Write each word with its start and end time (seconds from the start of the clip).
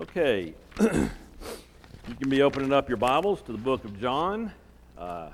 Okay, 0.00 0.54
you 0.80 1.10
can 2.20 2.28
be 2.28 2.42
opening 2.42 2.72
up 2.72 2.88
your 2.88 2.98
Bibles 2.98 3.42
to 3.42 3.50
the 3.50 3.58
book 3.58 3.84
of 3.84 4.00
John. 4.00 4.52
Uh, 4.96 5.30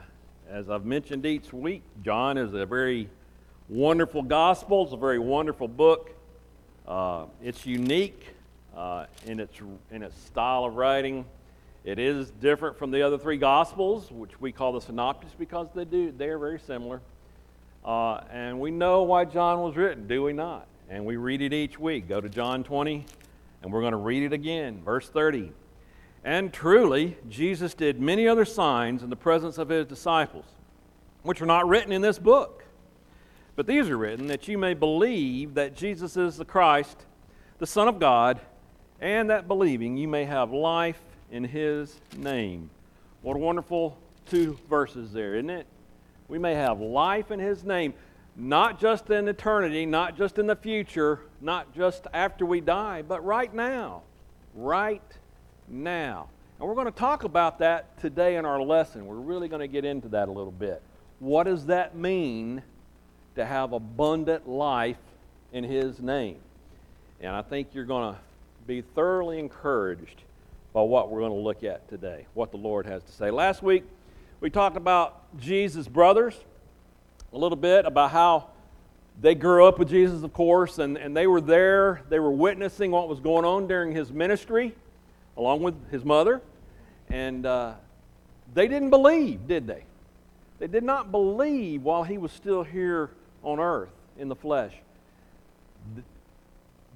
as 0.48 0.70
I've 0.70 0.86
mentioned 0.86 1.26
each 1.26 1.52
week, 1.52 1.82
John 2.02 2.38
is 2.38 2.54
a 2.54 2.64
very 2.64 3.10
wonderful 3.68 4.22
gospel. 4.22 4.84
It's 4.84 4.94
a 4.94 4.96
very 4.96 5.18
wonderful 5.18 5.68
book. 5.68 6.12
Uh, 6.88 7.26
it's 7.42 7.66
unique 7.66 8.34
uh, 8.74 9.04
in 9.26 9.38
its 9.38 9.60
in 9.90 10.02
its 10.02 10.18
style 10.22 10.64
of 10.64 10.76
writing. 10.76 11.26
It 11.84 11.98
is 11.98 12.30
different 12.30 12.78
from 12.78 12.90
the 12.90 13.02
other 13.02 13.18
three 13.18 13.36
gospels, 13.36 14.10
which 14.10 14.40
we 14.40 14.50
call 14.50 14.72
the 14.72 14.80
synoptics, 14.80 15.34
because 15.38 15.66
they 15.74 15.84
do 15.84 16.10
they 16.10 16.30
are 16.30 16.38
very 16.38 16.58
similar. 16.58 17.02
Uh, 17.84 18.22
and 18.32 18.58
we 18.58 18.70
know 18.70 19.02
why 19.02 19.26
John 19.26 19.60
was 19.60 19.76
written, 19.76 20.06
do 20.06 20.22
we 20.22 20.32
not? 20.32 20.66
And 20.88 21.04
we 21.04 21.16
read 21.16 21.42
it 21.42 21.52
each 21.52 21.78
week. 21.78 22.08
Go 22.08 22.22
to 22.22 22.30
John 22.30 22.64
20 22.64 23.04
and 23.64 23.72
we're 23.72 23.80
going 23.80 23.92
to 23.92 23.96
read 23.96 24.22
it 24.22 24.32
again. 24.34 24.82
Verse 24.84 25.08
30. 25.08 25.50
And 26.22 26.52
truly, 26.52 27.16
Jesus 27.30 27.72
did 27.72 27.98
many 27.98 28.28
other 28.28 28.44
signs 28.44 29.02
in 29.02 29.08
the 29.08 29.16
presence 29.16 29.56
of 29.56 29.70
his 29.70 29.86
disciples, 29.86 30.44
which 31.22 31.40
are 31.40 31.46
not 31.46 31.66
written 31.66 31.90
in 31.90 32.02
this 32.02 32.18
book. 32.18 32.64
But 33.56 33.66
these 33.66 33.88
are 33.88 33.96
written 33.96 34.26
that 34.26 34.48
you 34.48 34.58
may 34.58 34.74
believe 34.74 35.54
that 35.54 35.74
Jesus 35.74 36.16
is 36.16 36.36
the 36.36 36.44
Christ, 36.44 37.06
the 37.58 37.66
Son 37.66 37.88
of 37.88 37.98
God, 37.98 38.38
and 39.00 39.30
that 39.30 39.48
believing 39.48 39.96
you 39.96 40.08
may 40.08 40.24
have 40.24 40.52
life 40.52 41.00
in 41.30 41.44
his 41.44 42.00
name. 42.18 42.68
What 43.22 43.36
a 43.36 43.38
wonderful 43.38 43.96
two 44.28 44.58
verses 44.68 45.12
there, 45.12 45.36
isn't 45.36 45.50
it? 45.50 45.66
We 46.28 46.38
may 46.38 46.54
have 46.54 46.80
life 46.80 47.30
in 47.30 47.38
his 47.38 47.64
name 47.64 47.94
not 48.36 48.80
just 48.80 49.10
in 49.10 49.28
eternity, 49.28 49.86
not 49.86 50.16
just 50.16 50.38
in 50.38 50.46
the 50.46 50.56
future, 50.56 51.20
not 51.40 51.74
just 51.74 52.06
after 52.12 52.44
we 52.44 52.60
die, 52.60 53.02
but 53.02 53.24
right 53.24 53.52
now. 53.54 54.02
Right 54.54 55.02
now. 55.68 56.28
And 56.58 56.68
we're 56.68 56.74
going 56.74 56.86
to 56.86 56.92
talk 56.92 57.24
about 57.24 57.58
that 57.60 57.98
today 58.00 58.36
in 58.36 58.44
our 58.44 58.60
lesson. 58.62 59.06
We're 59.06 59.16
really 59.16 59.48
going 59.48 59.60
to 59.60 59.68
get 59.68 59.84
into 59.84 60.08
that 60.08 60.28
a 60.28 60.32
little 60.32 60.52
bit. 60.52 60.82
What 61.20 61.44
does 61.44 61.66
that 61.66 61.96
mean 61.96 62.62
to 63.36 63.44
have 63.44 63.72
abundant 63.72 64.48
life 64.48 64.98
in 65.52 65.64
His 65.64 66.00
name? 66.00 66.38
And 67.20 67.34
I 67.34 67.42
think 67.42 67.68
you're 67.72 67.84
going 67.84 68.14
to 68.14 68.20
be 68.66 68.82
thoroughly 68.82 69.38
encouraged 69.38 70.22
by 70.72 70.82
what 70.82 71.10
we're 71.10 71.20
going 71.20 71.32
to 71.32 71.38
look 71.38 71.62
at 71.62 71.88
today, 71.88 72.26
what 72.34 72.50
the 72.50 72.56
Lord 72.56 72.86
has 72.86 73.02
to 73.04 73.12
say. 73.12 73.30
Last 73.30 73.62
week, 73.62 73.84
we 74.40 74.50
talked 74.50 74.76
about 74.76 75.22
Jesus' 75.38 75.86
brothers 75.86 76.34
a 77.34 77.38
little 77.38 77.56
bit 77.56 77.84
about 77.84 78.12
how 78.12 78.46
they 79.20 79.34
grew 79.34 79.66
up 79.66 79.78
with 79.78 79.88
Jesus, 79.88 80.22
of 80.22 80.32
course, 80.32 80.78
and, 80.78 80.96
and 80.96 81.16
they 81.16 81.26
were 81.26 81.40
there. 81.40 82.02
They 82.08 82.20
were 82.20 82.30
witnessing 82.30 82.92
what 82.92 83.08
was 83.08 83.18
going 83.18 83.44
on 83.44 83.66
during 83.66 83.92
his 83.92 84.12
ministry, 84.12 84.72
along 85.36 85.62
with 85.62 85.74
his 85.90 86.04
mother. 86.04 86.40
And 87.10 87.44
uh, 87.44 87.74
they 88.54 88.68
didn't 88.68 88.90
believe, 88.90 89.48
did 89.48 89.66
they? 89.66 89.84
They 90.60 90.68
did 90.68 90.84
not 90.84 91.10
believe 91.10 91.82
while 91.82 92.04
he 92.04 92.18
was 92.18 92.30
still 92.30 92.62
here 92.62 93.10
on 93.42 93.58
earth 93.58 93.90
in 94.16 94.28
the 94.28 94.36
flesh. 94.36 94.72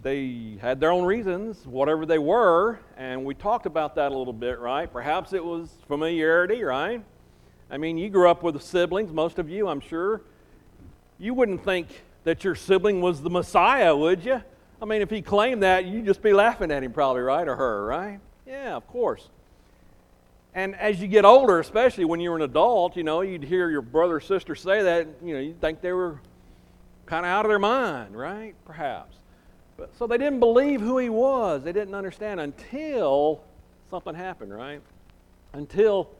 They 0.05 0.57
had 0.61 0.79
their 0.79 0.93
own 0.93 1.05
reasons, 1.05 1.67
whatever 1.67 2.07
they 2.07 2.19
were, 2.19 2.79
and 2.97 3.25
we 3.25 3.35
talked 3.35 3.67
about 3.67 3.97
that 3.97 4.13
a 4.13 4.17
little 4.17 4.33
bit, 4.33 4.61
right? 4.61 4.91
Perhaps 4.91 5.33
it 5.33 5.45
was 5.45 5.69
familiarity, 5.89 6.63
right? 6.63 7.03
I 7.71 7.77
mean, 7.77 7.99
you 7.99 8.09
grew 8.09 8.31
up 8.31 8.43
with 8.43 8.63
siblings, 8.63 9.13
most 9.13 9.39
of 9.39 9.49
you, 9.49 9.69
I'm 9.69 9.81
sure. 9.81 10.23
You 11.19 11.35
wouldn't 11.35 11.65
think 11.65 11.89
that 12.25 12.45
your 12.45 12.55
sibling 12.55 13.01
was 13.01 13.23
the 13.23 13.31
Messiah, 13.31 13.95
would 13.95 14.25
you? 14.25 14.43
I 14.81 14.85
mean, 14.85 15.03
if 15.03 15.11
he 15.11 15.23
claimed 15.23 15.63
that, 15.63 15.85
you'd 15.85 16.07
just 16.07 16.23
be 16.23 16.33
laughing 16.33 16.71
at 16.71 16.83
him, 16.83 16.93
probably, 16.93 17.23
right? 17.23 17.47
Or 17.47 17.57
her, 17.57 17.85
right? 17.85 18.21
Yeah, 18.47 18.77
of 18.77 18.87
course. 18.87 19.29
And 20.55 20.75
as 20.77 21.01
you 21.01 21.09
get 21.09 21.25
older, 21.25 21.59
especially 21.59 22.05
when 22.05 22.21
you're 22.21 22.37
an 22.37 22.43
adult, 22.43 22.97
you 22.97 23.03
know, 23.03 23.21
you'd 23.21 23.45
hear 23.45 23.71
your 23.71 23.83
brother 23.83 24.17
or 24.17 24.21
sister 24.21 24.55
say 24.55 24.83
that, 24.83 25.07
you 25.23 25.35
know, 25.35 25.41
you'd 25.41 25.61
think 25.61 25.81
they 25.81 25.93
were 25.93 26.21
kind 27.07 27.27
of 27.27 27.31
out 27.31 27.45
of 27.45 27.51
their 27.51 27.59
mind, 27.59 28.17
right? 28.17 28.55
Perhaps. 28.65 29.17
But, 29.77 29.97
so 29.97 30.07
they 30.07 30.19
didn't 30.19 30.41
believe 30.41 30.81
who 30.81 30.99
he 30.99 31.09
was. 31.09 31.63
They 31.63 31.73
didn't 31.73 31.95
understand 31.95 32.41
until 32.41 33.43
something 33.91 34.15
happened, 34.15 34.53
right? 34.55 34.81
Until 35.53 36.11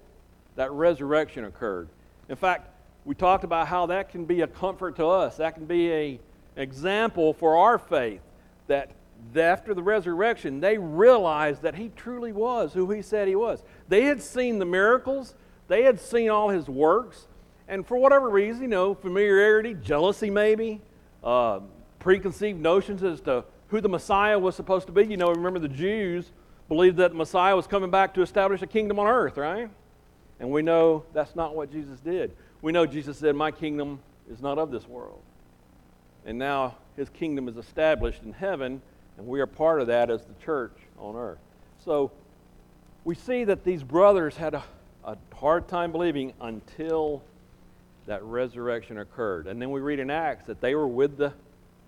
that 0.59 0.73
resurrection 0.73 1.45
occurred. 1.45 1.89
In 2.29 2.35
fact, 2.35 2.69
we 3.05 3.15
talked 3.15 3.45
about 3.45 3.69
how 3.69 3.87
that 3.87 4.09
can 4.09 4.25
be 4.25 4.41
a 4.41 4.47
comfort 4.49 4.97
to 4.97 5.07
us. 5.07 5.37
That 5.37 5.55
can 5.55 5.67
be 5.67 5.93
a 5.93 6.21
example 6.57 7.33
for 7.33 7.57
our 7.57 7.79
faith 7.79 8.21
that 8.67 8.91
after 9.37 9.73
the 9.73 9.85
resurrection, 9.85 10.59
they 10.59 10.77
realized 10.77 11.63
that 11.63 11.77
he 11.77 11.93
truly 11.95 12.33
was 12.33 12.73
who 12.73 12.91
he 12.91 13.03
said 13.03 13.29
he 13.29 13.37
was. 13.37 13.63
They 13.87 14.03
had 14.03 14.21
seen 14.21 14.59
the 14.59 14.65
miracles, 14.65 15.37
they 15.69 15.85
had 15.85 16.01
seen 16.01 16.29
all 16.29 16.49
his 16.49 16.69
works, 16.69 17.29
and 17.69 17.87
for 17.87 17.97
whatever 17.97 18.29
reason, 18.29 18.63
you 18.63 18.69
know, 18.69 18.97
familiarity, 18.97 19.75
jealousy 19.75 20.29
maybe, 20.29 20.81
uh, 21.23 21.61
preconceived 22.01 22.59
notions 22.59 23.05
as 23.05 23.21
to 23.21 23.45
who 23.69 23.81
the 23.81 23.89
Messiah 23.89 24.37
was 24.37 24.57
supposed 24.57 24.89
to 24.89 24.93
be. 24.93 25.05
You 25.05 25.19
know, 25.19 25.31
remember 25.31 25.61
the 25.61 25.69
Jews 25.69 26.33
believed 26.69 26.97
that 26.97 27.13
the 27.13 27.17
Messiah 27.17 27.55
was 27.55 27.69
coming 27.69 27.93
back 27.93 28.13
to 28.15 28.23
establish 28.23 28.61
a 28.61 28.67
kingdom 28.67 28.99
on 28.99 29.07
earth, 29.07 29.37
right? 29.37 29.71
And 30.41 30.51
we 30.51 30.63
know 30.63 31.05
that's 31.13 31.35
not 31.35 31.55
what 31.55 31.73
Jesus 31.73 31.99
did. 32.01 32.33
We 32.63 32.73
know 32.73 32.87
Jesus 32.87 33.19
said, 33.19 33.35
My 33.35 33.51
kingdom 33.51 34.01
is 34.31 34.41
not 34.41 34.59
of 34.59 34.71
this 34.71 34.87
world. 34.87 35.21
And 36.25 36.39
now 36.39 36.77
his 36.97 37.09
kingdom 37.09 37.49
is 37.49 37.57
established 37.57 38.23
in 38.23 38.33
heaven, 38.33 38.83
and 39.17 39.27
we 39.27 39.41
are 39.41 39.47
part 39.47 39.81
of 39.81 39.87
that 39.87 40.11
as 40.11 40.23
the 40.23 40.35
church 40.45 40.77
on 40.99 41.17
earth. 41.17 41.39
So 41.85 42.11
we 43.05 43.15
see 43.15 43.45
that 43.45 43.65
these 43.65 43.83
brothers 43.83 44.37
had 44.37 44.55
a, 44.55 44.63
a 45.05 45.17
hard 45.35 45.69
time 45.69 45.93
believing 45.93 46.35
until 46.41 47.23
that 48.07 48.23
resurrection 48.25 48.99
occurred. 48.99 49.47
And 49.47 49.61
then 49.61 49.71
we 49.71 49.81
read 49.81 49.99
in 49.99 50.11
Acts 50.11 50.47
that 50.47 50.61
they 50.61 50.75
were 50.75 50.89
with 50.89 51.17
the 51.17 51.33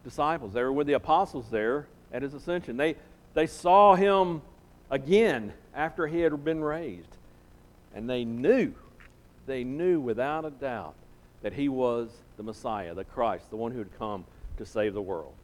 disciples, 0.04 0.52
they 0.52 0.62
were 0.62 0.72
with 0.72 0.86
the 0.86 0.94
apostles 0.94 1.46
there 1.50 1.86
at 2.12 2.22
his 2.22 2.34
ascension. 2.34 2.76
They, 2.76 2.96
they 3.34 3.46
saw 3.46 3.94
him 3.94 4.42
again 4.90 5.52
after 5.74 6.06
he 6.06 6.20
had 6.20 6.44
been 6.44 6.62
raised. 6.62 7.16
And 7.94 8.08
they 8.08 8.24
knew, 8.24 8.74
they 9.46 9.64
knew 9.64 10.00
without 10.00 10.44
a 10.44 10.50
doubt 10.50 10.94
that 11.42 11.52
he 11.52 11.68
was 11.68 12.10
the 12.36 12.42
Messiah, 12.42 12.94
the 12.94 13.04
Christ, 13.04 13.50
the 13.50 13.56
one 13.56 13.72
who 13.72 13.78
had 13.78 13.98
come 13.98 14.24
to 14.58 14.66
save 14.66 14.94
the 14.94 15.02
world. 15.02 15.34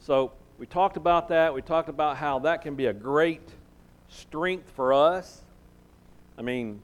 So 0.00 0.32
we 0.58 0.66
talked 0.66 0.96
about 0.96 1.28
that. 1.28 1.54
We 1.54 1.62
talked 1.62 1.88
about 1.88 2.16
how 2.16 2.40
that 2.40 2.62
can 2.62 2.74
be 2.74 2.86
a 2.86 2.92
great 2.92 3.48
strength 4.08 4.70
for 4.74 4.92
us. 4.92 5.42
I 6.36 6.42
mean, 6.42 6.80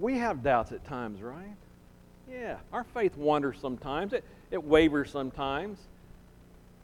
we 0.00 0.18
have 0.18 0.42
doubts 0.42 0.72
at 0.72 0.84
times, 0.84 1.20
right? 1.22 1.54
Yeah, 2.30 2.56
our 2.72 2.84
faith 2.84 3.16
wanders 3.16 3.58
sometimes, 3.60 4.12
it, 4.12 4.24
it 4.50 4.62
wavers 4.62 5.10
sometimes, 5.10 5.78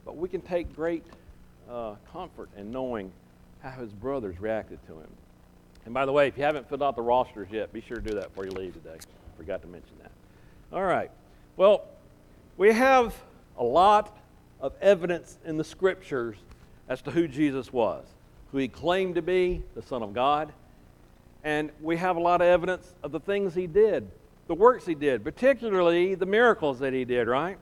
but 0.04 0.16
we 0.16 0.28
can 0.28 0.40
take 0.40 0.74
great 0.76 1.04
uh, 1.68 1.96
comfort 2.12 2.48
in 2.56 2.70
knowing 2.70 3.10
how 3.60 3.70
his 3.70 3.92
brothers 3.92 4.40
reacted 4.40 4.78
to 4.86 4.92
him. 4.94 5.10
And 5.84 5.92
by 5.92 6.06
the 6.06 6.12
way, 6.12 6.28
if 6.28 6.36
you 6.36 6.44
haven't 6.44 6.68
filled 6.68 6.82
out 6.82 6.96
the 6.96 7.02
rosters 7.02 7.48
yet, 7.50 7.72
be 7.72 7.80
sure 7.80 7.96
to 7.96 8.02
do 8.02 8.14
that 8.14 8.28
before 8.28 8.44
you 8.44 8.52
leave 8.52 8.74
today. 8.74 8.98
Forgot 9.36 9.62
to 9.62 9.68
mention 9.68 9.92
that. 10.02 10.12
All 10.72 10.84
right. 10.84 11.10
Well, 11.56 11.84
we 12.56 12.72
have 12.72 13.14
a 13.58 13.64
lot 13.64 14.16
of 14.60 14.72
evidence 14.80 15.38
in 15.44 15.56
the 15.56 15.64
scriptures 15.64 16.36
as 16.88 17.02
to 17.02 17.10
who 17.10 17.26
Jesus 17.26 17.72
was, 17.72 18.04
who 18.52 18.58
he 18.58 18.68
claimed 18.68 19.16
to 19.16 19.22
be, 19.22 19.62
the 19.74 19.82
Son 19.82 20.02
of 20.02 20.14
God. 20.14 20.52
And 21.44 21.70
we 21.80 21.96
have 21.96 22.16
a 22.16 22.20
lot 22.20 22.40
of 22.40 22.46
evidence 22.46 22.94
of 23.02 23.10
the 23.10 23.20
things 23.20 23.54
he 23.54 23.66
did, 23.66 24.08
the 24.46 24.54
works 24.54 24.86
he 24.86 24.94
did, 24.94 25.24
particularly 25.24 26.14
the 26.14 26.26
miracles 26.26 26.78
that 26.78 26.92
he 26.92 27.04
did, 27.04 27.26
right? 27.26 27.58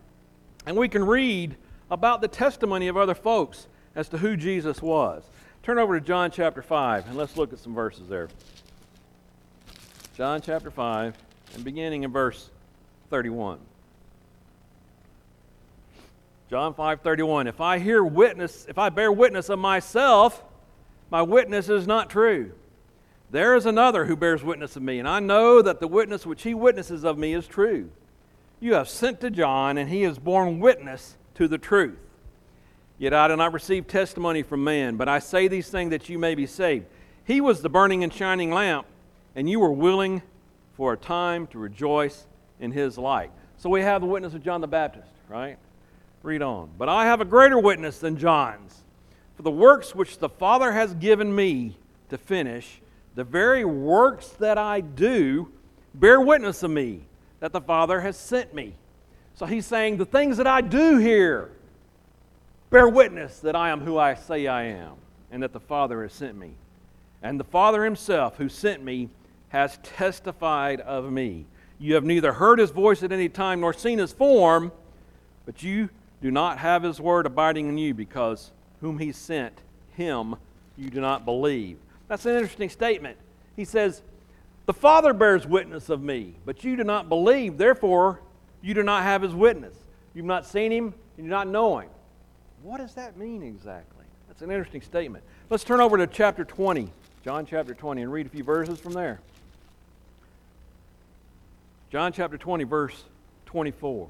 And 0.66 0.76
we 0.76 0.88
can 0.88 1.04
read 1.04 1.56
about 1.90 2.20
the 2.20 2.28
testimony 2.28 2.88
of 2.88 2.96
other 2.96 3.14
folks 3.14 3.66
as 3.94 4.08
to 4.10 4.18
who 4.18 4.36
Jesus 4.36 4.82
was. 4.82 5.22
Turn 5.62 5.78
over 5.78 6.00
to 6.00 6.04
John 6.04 6.30
chapter 6.30 6.62
5 6.62 7.08
and 7.08 7.16
let's 7.16 7.36
look 7.36 7.52
at 7.52 7.58
some 7.58 7.74
verses 7.74 8.08
there. 8.08 8.28
John 10.16 10.40
chapter 10.40 10.70
5 10.70 11.16
and 11.54 11.64
beginning 11.64 12.02
in 12.04 12.12
verse 12.12 12.48
31. 13.10 13.58
John 16.48 16.74
5:31 16.74 17.46
If 17.46 17.60
I 17.60 17.78
hear 17.78 18.02
witness 18.02 18.66
if 18.68 18.76
I 18.76 18.88
bear 18.88 19.12
witness 19.12 19.48
of 19.48 19.58
myself 19.58 20.42
my 21.10 21.22
witness 21.22 21.68
is 21.68 21.86
not 21.86 22.10
true 22.10 22.52
there 23.30 23.54
is 23.54 23.66
another 23.66 24.06
who 24.06 24.16
bears 24.16 24.42
witness 24.42 24.74
of 24.74 24.82
me 24.82 24.98
and 24.98 25.08
I 25.08 25.20
know 25.20 25.62
that 25.62 25.78
the 25.78 25.86
witness 25.86 26.26
which 26.26 26.42
he 26.42 26.52
witnesses 26.54 27.04
of 27.04 27.18
me 27.18 27.34
is 27.34 27.46
true 27.46 27.90
you 28.58 28.74
have 28.74 28.88
sent 28.88 29.20
to 29.20 29.30
John 29.30 29.78
and 29.78 29.88
he 29.88 30.02
has 30.02 30.18
borne 30.18 30.58
witness 30.58 31.16
to 31.34 31.46
the 31.46 31.58
truth 31.58 31.98
Yet 33.00 33.14
I 33.14 33.28
do 33.28 33.36
not 33.36 33.54
receive 33.54 33.86
testimony 33.86 34.42
from 34.42 34.62
man, 34.62 34.98
but 34.98 35.08
I 35.08 35.20
say 35.20 35.48
these 35.48 35.70
things 35.70 35.88
that 35.88 36.10
you 36.10 36.18
may 36.18 36.34
be 36.34 36.44
saved. 36.44 36.84
He 37.24 37.40
was 37.40 37.62
the 37.62 37.70
burning 37.70 38.04
and 38.04 38.12
shining 38.12 38.50
lamp, 38.50 38.86
and 39.34 39.48
you 39.48 39.58
were 39.58 39.72
willing 39.72 40.20
for 40.74 40.92
a 40.92 40.98
time 40.98 41.46
to 41.46 41.58
rejoice 41.58 42.26
in 42.60 42.72
his 42.72 42.98
light. 42.98 43.30
So 43.56 43.70
we 43.70 43.80
have 43.80 44.02
the 44.02 44.06
witness 44.06 44.34
of 44.34 44.44
John 44.44 44.60
the 44.60 44.66
Baptist, 44.66 45.08
right? 45.30 45.56
Read 46.22 46.42
on. 46.42 46.68
But 46.76 46.90
I 46.90 47.06
have 47.06 47.22
a 47.22 47.24
greater 47.24 47.58
witness 47.58 47.98
than 47.98 48.18
John's. 48.18 48.82
For 49.34 49.44
the 49.44 49.50
works 49.50 49.94
which 49.94 50.18
the 50.18 50.28
Father 50.28 50.70
has 50.72 50.92
given 50.92 51.34
me 51.34 51.78
to 52.10 52.18
finish, 52.18 52.82
the 53.14 53.24
very 53.24 53.64
works 53.64 54.28
that 54.40 54.58
I 54.58 54.82
do, 54.82 55.50
bear 55.94 56.20
witness 56.20 56.62
of 56.62 56.70
me 56.70 57.06
that 57.40 57.52
the 57.52 57.62
Father 57.62 58.02
has 58.02 58.18
sent 58.18 58.52
me. 58.52 58.74
So 59.36 59.46
he's 59.46 59.64
saying, 59.64 59.96
The 59.96 60.04
things 60.04 60.36
that 60.36 60.46
I 60.46 60.60
do 60.60 60.98
here 60.98 61.52
bear 62.70 62.88
witness 62.88 63.40
that 63.40 63.56
I 63.56 63.70
am 63.70 63.80
who 63.80 63.98
I 63.98 64.14
say 64.14 64.46
I 64.46 64.64
am, 64.64 64.94
and 65.30 65.42
that 65.42 65.52
the 65.52 65.60
Father 65.60 66.02
has 66.02 66.12
sent 66.12 66.36
me. 66.36 66.52
And 67.22 67.38
the 67.38 67.44
Father 67.44 67.84
himself, 67.84 68.36
who 68.38 68.48
sent 68.48 68.82
me, 68.82 69.10
has 69.48 69.78
testified 69.82 70.80
of 70.80 71.10
me. 71.12 71.44
You 71.78 71.94
have 71.94 72.04
neither 72.04 72.32
heard 72.32 72.58
his 72.58 72.70
voice 72.70 73.02
at 73.02 73.12
any 73.12 73.28
time 73.28 73.60
nor 73.60 73.72
seen 73.72 73.98
his 73.98 74.12
form, 74.12 74.72
but 75.44 75.62
you 75.62 75.90
do 76.22 76.30
not 76.30 76.58
have 76.58 76.82
his 76.82 77.00
word 77.00 77.26
abiding 77.26 77.68
in 77.68 77.76
you, 77.76 77.92
because 77.92 78.52
whom 78.80 78.98
he 78.98 79.12
sent, 79.12 79.60
him 79.96 80.36
you 80.76 80.88
do 80.90 81.00
not 81.00 81.24
believe. 81.24 81.78
That's 82.08 82.24
an 82.26 82.36
interesting 82.36 82.70
statement. 82.70 83.18
He 83.56 83.64
says, 83.64 84.02
The 84.66 84.72
Father 84.72 85.12
bears 85.12 85.46
witness 85.46 85.88
of 85.88 86.02
me, 86.02 86.34
but 86.46 86.64
you 86.64 86.76
do 86.76 86.84
not 86.84 87.08
believe. 87.08 87.58
Therefore, 87.58 88.20
you 88.62 88.74
do 88.74 88.82
not 88.82 89.02
have 89.02 89.22
his 89.22 89.34
witness. 89.34 89.74
You've 90.14 90.26
not 90.26 90.46
seen 90.46 90.70
him, 90.72 90.84
and 91.16 91.18
you 91.18 91.24
do 91.24 91.30
not 91.30 91.48
know 91.48 91.78
him. 91.78 91.90
What 92.62 92.78
does 92.78 92.94
that 92.94 93.16
mean 93.16 93.42
exactly? 93.42 94.04
That's 94.28 94.42
an 94.42 94.50
interesting 94.50 94.82
statement. 94.82 95.24
Let's 95.48 95.64
turn 95.64 95.80
over 95.80 95.96
to 95.96 96.06
chapter 96.06 96.44
20, 96.44 96.92
John 97.24 97.46
chapter 97.46 97.74
20, 97.74 98.02
and 98.02 98.12
read 98.12 98.26
a 98.26 98.28
few 98.28 98.44
verses 98.44 98.78
from 98.78 98.92
there. 98.92 99.20
John 101.90 102.12
chapter 102.12 102.36
20, 102.36 102.64
verse 102.64 103.04
24. 103.46 104.08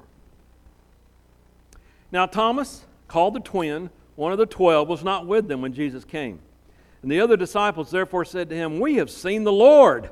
Now, 2.11 2.25
Thomas, 2.25 2.85
called 3.07 3.33
the 3.33 3.39
twin, 3.39 3.89
one 4.15 4.31
of 4.31 4.37
the 4.37 4.45
twelve, 4.45 4.87
was 4.87 5.03
not 5.03 5.25
with 5.25 5.47
them 5.47 5.61
when 5.61 5.73
Jesus 5.73 6.03
came. 6.03 6.39
And 7.01 7.11
the 7.11 7.21
other 7.21 7.37
disciples 7.37 7.89
therefore 7.89 8.25
said 8.25 8.49
to 8.49 8.55
him, 8.55 8.79
We 8.79 8.95
have 8.95 9.09
seen 9.09 9.43
the 9.43 9.51
Lord. 9.51 10.09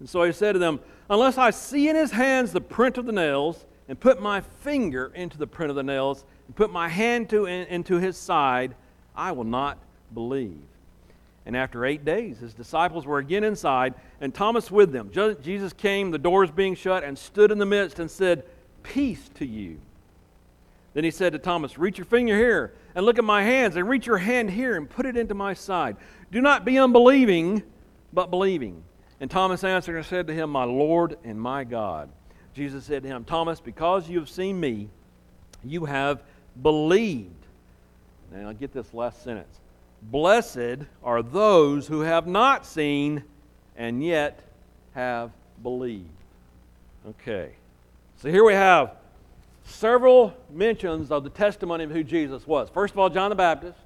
And 0.00 0.08
so 0.08 0.24
he 0.24 0.32
said 0.32 0.52
to 0.52 0.58
them, 0.58 0.80
Unless 1.08 1.38
I 1.38 1.50
see 1.50 1.88
in 1.88 1.96
his 1.96 2.10
hands 2.10 2.52
the 2.52 2.60
print 2.60 2.98
of 2.98 3.06
the 3.06 3.12
nails, 3.12 3.64
and 3.88 3.98
put 3.98 4.20
my 4.20 4.40
finger 4.40 5.12
into 5.14 5.38
the 5.38 5.46
print 5.46 5.70
of 5.70 5.76
the 5.76 5.82
nails, 5.82 6.24
and 6.46 6.56
put 6.56 6.72
my 6.72 6.88
hand 6.88 7.30
to, 7.30 7.46
in, 7.46 7.66
into 7.68 7.98
his 7.98 8.16
side, 8.16 8.74
I 9.14 9.32
will 9.32 9.44
not 9.44 9.78
believe. 10.12 10.62
And 11.46 11.56
after 11.56 11.84
eight 11.84 12.04
days, 12.04 12.38
his 12.38 12.54
disciples 12.54 13.04
were 13.04 13.18
again 13.18 13.44
inside, 13.44 13.94
and 14.20 14.34
Thomas 14.34 14.70
with 14.70 14.92
them. 14.92 15.10
Jesus 15.42 15.72
came, 15.74 16.10
the 16.10 16.18
doors 16.18 16.50
being 16.50 16.74
shut, 16.74 17.04
and 17.04 17.18
stood 17.18 17.50
in 17.50 17.58
the 17.58 17.66
midst 17.66 17.98
and 17.98 18.10
said, 18.10 18.44
Peace 18.82 19.30
to 19.34 19.46
you. 19.46 19.78
Then 20.94 21.04
he 21.04 21.10
said 21.10 21.32
to 21.32 21.38
Thomas, 21.38 21.76
Reach 21.76 21.98
your 21.98 22.06
finger 22.06 22.36
here, 22.36 22.72
and 22.94 23.04
look 23.04 23.18
at 23.18 23.24
my 23.24 23.42
hands, 23.42 23.76
and 23.76 23.86
reach 23.86 24.06
your 24.06 24.18
hand 24.18 24.50
here, 24.50 24.76
and 24.76 24.88
put 24.88 25.04
it 25.04 25.16
into 25.16 25.34
my 25.34 25.52
side. 25.52 25.96
Do 26.32 26.40
not 26.40 26.64
be 26.64 26.78
unbelieving, 26.78 27.62
but 28.12 28.30
believing. 28.30 28.82
And 29.20 29.30
Thomas 29.30 29.64
answered 29.64 29.96
and 29.96 30.06
said 30.06 30.26
to 30.28 30.34
him, 30.34 30.50
My 30.50 30.64
Lord 30.64 31.18
and 31.24 31.40
my 31.40 31.64
God. 31.64 32.10
Jesus 32.54 32.84
said 32.84 33.02
to 33.02 33.08
him, 33.08 33.24
Thomas, 33.24 33.60
because 33.60 34.08
you 34.08 34.18
have 34.20 34.28
seen 34.28 34.58
me, 34.58 34.88
you 35.64 35.84
have 35.84 36.22
believed. 36.62 37.30
Now, 38.32 38.52
get 38.52 38.72
this 38.72 38.94
last 38.94 39.22
sentence. 39.22 39.60
Blessed 40.02 40.86
are 41.02 41.22
those 41.22 41.86
who 41.86 42.00
have 42.00 42.26
not 42.26 42.64
seen 42.64 43.24
and 43.76 44.04
yet 44.04 44.40
have 44.94 45.30
believed. 45.62 46.08
Okay. 47.08 47.50
So 48.16 48.30
here 48.30 48.44
we 48.44 48.54
have 48.54 48.92
several 49.64 50.34
mentions 50.50 51.10
of 51.10 51.24
the 51.24 51.30
testimony 51.30 51.84
of 51.84 51.90
who 51.90 52.04
Jesus 52.04 52.46
was. 52.46 52.68
First 52.70 52.94
of 52.94 52.98
all, 52.98 53.10
John 53.10 53.30
the 53.30 53.36
Baptist. 53.36 53.78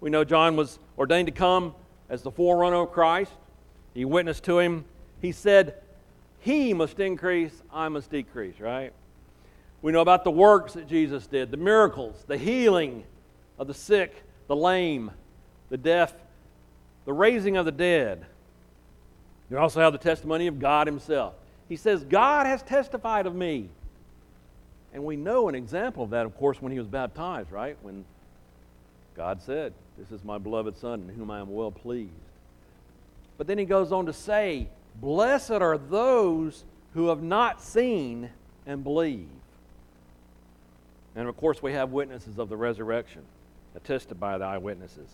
We 0.00 0.10
know 0.10 0.24
John 0.24 0.54
was 0.56 0.78
ordained 0.98 1.26
to 1.26 1.32
come 1.32 1.74
as 2.08 2.22
the 2.22 2.30
forerunner 2.30 2.82
of 2.82 2.92
Christ. 2.92 3.32
He 3.94 4.04
witnessed 4.04 4.44
to 4.44 4.58
him. 4.58 4.84
He 5.22 5.32
said, 5.32 5.74
He 6.44 6.74
must 6.74 7.00
increase, 7.00 7.62
I 7.72 7.88
must 7.88 8.10
decrease, 8.10 8.60
right? 8.60 8.92
We 9.80 9.92
know 9.92 10.02
about 10.02 10.24
the 10.24 10.30
works 10.30 10.74
that 10.74 10.86
Jesus 10.86 11.26
did, 11.26 11.50
the 11.50 11.56
miracles, 11.56 12.22
the 12.26 12.36
healing 12.36 13.04
of 13.58 13.66
the 13.66 13.72
sick, 13.72 14.12
the 14.46 14.54
lame, 14.54 15.10
the 15.70 15.78
deaf, 15.78 16.12
the 17.06 17.14
raising 17.14 17.56
of 17.56 17.64
the 17.64 17.72
dead. 17.72 18.26
You 19.50 19.56
also 19.56 19.80
have 19.80 19.94
the 19.94 19.98
testimony 19.98 20.46
of 20.46 20.58
God 20.58 20.86
Himself. 20.86 21.32
He 21.66 21.76
says, 21.76 22.04
God 22.04 22.44
has 22.44 22.62
testified 22.62 23.24
of 23.24 23.34
me. 23.34 23.70
And 24.92 25.02
we 25.02 25.16
know 25.16 25.48
an 25.48 25.54
example 25.54 26.04
of 26.04 26.10
that, 26.10 26.26
of 26.26 26.36
course, 26.36 26.60
when 26.60 26.72
he 26.72 26.78
was 26.78 26.86
baptized, 26.86 27.50
right? 27.50 27.78
When 27.80 28.04
God 29.16 29.40
said, 29.40 29.72
This 29.96 30.10
is 30.10 30.22
my 30.22 30.36
beloved 30.36 30.76
Son 30.76 31.08
in 31.08 31.14
whom 31.14 31.30
I 31.30 31.40
am 31.40 31.54
well 31.54 31.70
pleased. 31.70 32.12
But 33.38 33.46
then 33.46 33.56
he 33.56 33.64
goes 33.64 33.92
on 33.92 34.04
to 34.06 34.12
say, 34.12 34.68
Blessed 34.96 35.50
are 35.50 35.78
those 35.78 36.64
who 36.94 37.08
have 37.08 37.22
not 37.22 37.60
seen 37.60 38.30
and 38.66 38.84
believe. 38.84 39.28
And 41.16 41.28
of 41.28 41.36
course, 41.36 41.62
we 41.62 41.72
have 41.72 41.90
witnesses 41.90 42.38
of 42.38 42.48
the 42.48 42.56
resurrection, 42.56 43.22
attested 43.74 44.18
by 44.18 44.38
the 44.38 44.44
eyewitnesses, 44.44 45.08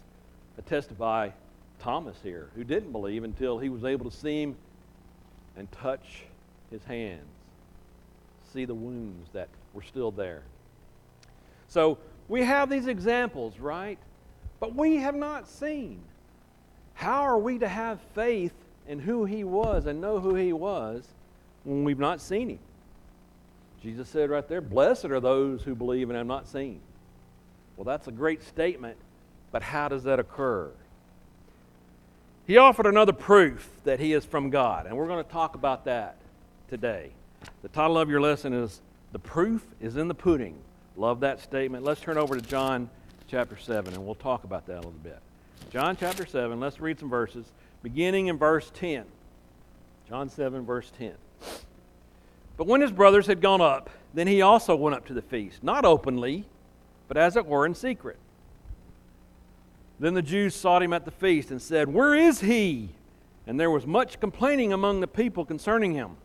attested 0.58 0.98
by 0.98 1.32
Thomas 1.80 2.16
here, 2.22 2.48
who 2.54 2.64
didn't 2.64 2.92
believe 2.92 3.24
until 3.24 3.58
he 3.58 3.68
was 3.68 3.84
able 3.84 4.10
to 4.10 4.16
see 4.16 4.42
him 4.42 4.56
and 5.56 5.70
touch 5.72 6.24
his 6.70 6.84
hands, 6.84 7.26
see 8.52 8.64
the 8.64 8.74
wounds 8.74 9.28
that 9.32 9.48
were 9.72 9.82
still 9.82 10.10
there. 10.10 10.42
So 11.68 11.98
we 12.28 12.44
have 12.44 12.70
these 12.70 12.86
examples, 12.86 13.58
right? 13.58 13.98
But 14.58 14.74
we 14.74 14.96
have 14.96 15.14
not 15.14 15.48
seen. 15.48 16.00
How 16.94 17.22
are 17.22 17.38
we 17.38 17.58
to 17.58 17.68
have 17.68 18.00
faith 18.14 18.52
in 18.90 18.98
who 18.98 19.24
he 19.24 19.44
was 19.44 19.86
and 19.86 20.00
know 20.00 20.18
who 20.18 20.34
he 20.34 20.52
was 20.52 21.06
when 21.62 21.84
we've 21.84 21.98
not 21.98 22.20
seen 22.20 22.48
him? 22.50 22.58
Jesus 23.80 24.08
said 24.08 24.30
right 24.30 24.46
there, 24.48 24.60
Blessed 24.60 25.06
are 25.06 25.20
those 25.20 25.62
who 25.62 25.76
believe 25.76 26.10
and 26.10 26.16
have 26.16 26.26
not 26.26 26.48
seen. 26.48 26.80
Well, 27.76 27.84
that's 27.84 28.08
a 28.08 28.12
great 28.12 28.42
statement, 28.42 28.96
but 29.52 29.62
how 29.62 29.86
does 29.88 30.02
that 30.02 30.18
occur? 30.18 30.70
He 32.48 32.56
offered 32.56 32.86
another 32.86 33.12
proof 33.12 33.70
that 33.84 34.00
he 34.00 34.12
is 34.12 34.24
from 34.24 34.50
God, 34.50 34.86
and 34.86 34.96
we're 34.96 35.06
going 35.06 35.24
to 35.24 35.30
talk 35.30 35.54
about 35.54 35.84
that 35.84 36.16
today. 36.68 37.10
The 37.62 37.68
title 37.68 37.96
of 37.96 38.10
your 38.10 38.20
lesson 38.20 38.52
is 38.52 38.80
The 39.12 39.20
Proof 39.20 39.64
is 39.80 39.96
in 39.96 40.08
the 40.08 40.14
Pudding. 40.14 40.56
Love 40.96 41.20
that 41.20 41.40
statement. 41.40 41.84
Let's 41.84 42.00
turn 42.00 42.18
over 42.18 42.34
to 42.34 42.42
John 42.42 42.90
chapter 43.28 43.56
7, 43.56 43.94
and 43.94 44.04
we'll 44.04 44.16
talk 44.16 44.42
about 44.42 44.66
that 44.66 44.74
a 44.74 44.82
little 44.82 44.90
bit. 45.04 45.20
John 45.70 45.96
chapter 45.96 46.26
7, 46.26 46.58
let's 46.58 46.80
read 46.80 46.98
some 46.98 47.08
verses, 47.08 47.46
beginning 47.82 48.28
in 48.28 48.38
verse 48.38 48.70
10. 48.74 49.04
John 50.08 50.28
7, 50.28 50.64
verse 50.64 50.90
10. 50.98 51.12
But 52.56 52.66
when 52.66 52.80
his 52.80 52.92
brothers 52.92 53.26
had 53.26 53.40
gone 53.40 53.60
up, 53.60 53.90
then 54.12 54.26
he 54.26 54.42
also 54.42 54.74
went 54.76 54.96
up 54.96 55.06
to 55.06 55.14
the 55.14 55.22
feast, 55.22 55.62
not 55.62 55.84
openly, 55.84 56.44
but 57.08 57.16
as 57.16 57.36
it 57.36 57.46
were 57.46 57.64
in 57.64 57.74
secret. 57.74 58.18
Then 59.98 60.14
the 60.14 60.22
Jews 60.22 60.54
sought 60.54 60.82
him 60.82 60.92
at 60.92 61.04
the 61.04 61.10
feast 61.10 61.50
and 61.50 61.60
said, 61.60 61.92
Where 61.92 62.14
is 62.14 62.40
he? 62.40 62.90
And 63.46 63.58
there 63.58 63.70
was 63.70 63.86
much 63.86 64.20
complaining 64.20 64.72
among 64.72 65.00
the 65.00 65.06
people 65.06 65.44
concerning 65.44 65.94
him. 65.94 66.16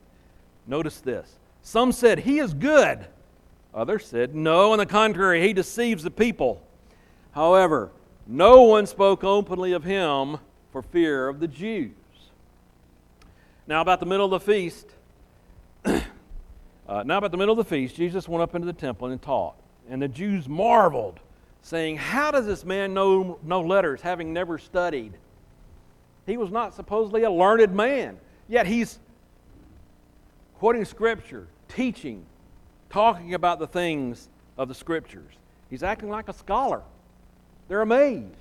Notice 0.68 1.00
this. 1.00 1.39
Some 1.62 1.91
said, 1.91 2.20
He 2.20 2.39
is 2.39 2.53
good. 2.53 3.06
Others 3.74 4.06
said, 4.06 4.34
No, 4.34 4.72
on 4.72 4.77
the 4.77 4.86
contrary, 4.86 5.41
he 5.41 5.53
deceives 5.53 6.03
the 6.03 6.12
people. 6.12 6.62
However, 7.32 7.91
no 8.25 8.63
one 8.63 8.88
spoke 8.88 9.24
openly 9.24 9.74
of 9.74 9.84
him 9.84 10.38
for 10.75 10.82
fear 10.82 11.29
of 11.29 11.39
the 11.39 11.48
Jews. 11.48 11.94
Now, 13.65 13.79
about 13.79 14.01
the 14.01 14.05
middle 14.05 14.25
of 14.25 14.32
the 14.32 14.41
feast, 14.41 14.86
uh, 15.86 16.01
now, 17.05 17.17
about 17.17 17.32
the 17.32 17.38
middle 17.38 17.58
of 17.58 17.65
the 17.65 17.70
feast, 17.70 17.96
Jesus 17.96 18.27
went 18.27 18.41
up 18.41 18.55
into 18.55 18.65
the 18.65 18.74
temple 18.74 19.08
and 19.08 19.22
taught. 19.22 19.55
And 19.89 20.01
the 20.01 20.10
Jews 20.10 20.50
marveled, 20.50 21.22
saying, 21.62 21.96
How 21.96 22.29
does 22.29 22.46
this 22.46 22.65
man 22.65 22.94
know, 22.94 23.39
know 23.41 23.62
letters, 23.62 24.01
having 24.01 24.34
never 24.34 24.58
studied? 24.58 25.13
He 26.25 26.36
was 26.36 26.51
not 26.51 26.75
supposedly 26.75 27.24
a 27.24 27.32
learned 27.32 27.74
man, 27.74 28.17
yet 28.50 28.67
he's 28.67 29.00
quoting 30.60 30.84
Scripture, 30.84 31.48
teaching, 31.70 32.25
talking 32.89 33.34
about 33.34 33.60
the 33.60 33.67
things 33.67 34.27
of 34.58 34.67
the 34.67 34.75
Scriptures. 34.75 35.36
He's 35.70 35.84
acting 35.84 36.10
like 36.10 36.27
a 36.27 36.34
scholar. 36.34 36.82
They're 37.70 37.82
amazed. 37.82 38.36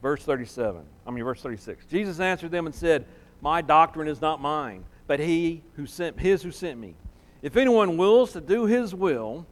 Verse 0.00 0.22
37, 0.22 0.82
I 1.08 1.10
mean, 1.10 1.24
verse 1.24 1.40
36. 1.40 1.86
Jesus 1.86 2.20
answered 2.20 2.50
them 2.50 2.66
and 2.66 2.74
said, 2.74 3.06
My 3.40 3.62
doctrine 3.62 4.08
is 4.08 4.20
not 4.20 4.42
mine, 4.42 4.84
but 5.06 5.18
he 5.18 5.62
who 5.74 5.86
sent, 5.86 6.20
his 6.20 6.42
who 6.42 6.50
sent 6.50 6.78
me. 6.78 6.94
If 7.40 7.56
anyone 7.56 7.96
wills 7.96 8.32
to 8.32 8.42
do 8.42 8.66
his 8.66 8.94
will, 8.94 9.46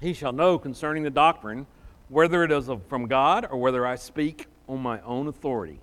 he 0.00 0.12
shall 0.12 0.32
know 0.32 0.58
concerning 0.58 1.04
the 1.04 1.10
doctrine 1.10 1.68
whether 2.08 2.42
it 2.42 2.50
is 2.50 2.68
from 2.88 3.06
God 3.06 3.46
or 3.48 3.58
whether 3.58 3.86
I 3.86 3.94
speak 3.94 4.46
on 4.68 4.80
my 4.80 5.00
own 5.02 5.28
authority. 5.28 5.78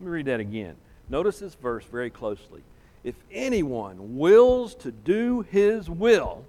Let 0.00 0.06
me 0.06 0.10
read 0.10 0.26
that 0.26 0.40
again. 0.40 0.74
Notice 1.08 1.38
this 1.38 1.54
verse 1.54 1.84
very 1.84 2.10
closely. 2.10 2.62
If 3.04 3.14
anyone 3.30 4.18
wills 4.18 4.74
to 4.76 4.90
do 4.90 5.42
his 5.42 5.88
will, 5.88 6.44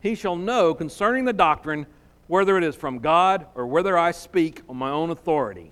he 0.00 0.14
shall 0.14 0.36
know 0.36 0.72
concerning 0.72 1.26
the 1.26 1.34
doctrine 1.34 1.86
whether 2.26 2.56
it 2.56 2.64
is 2.64 2.74
from 2.74 3.00
God 3.00 3.46
or 3.54 3.66
whether 3.66 3.98
I 3.98 4.12
speak 4.12 4.62
on 4.66 4.78
my 4.78 4.90
own 4.90 5.10
authority. 5.10 5.71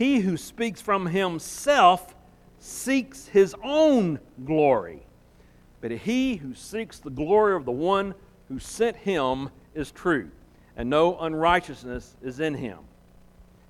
He 0.00 0.20
who 0.20 0.38
speaks 0.38 0.80
from 0.80 1.04
himself 1.04 2.14
seeks 2.58 3.26
his 3.26 3.54
own 3.62 4.18
glory. 4.46 5.02
But 5.82 5.90
he 5.90 6.36
who 6.36 6.54
seeks 6.54 7.00
the 7.00 7.10
glory 7.10 7.54
of 7.54 7.66
the 7.66 7.70
one 7.70 8.14
who 8.48 8.58
sent 8.58 8.96
him 8.96 9.50
is 9.74 9.90
true, 9.90 10.30
and 10.74 10.88
no 10.88 11.18
unrighteousness 11.18 12.16
is 12.22 12.40
in 12.40 12.54
him. 12.54 12.78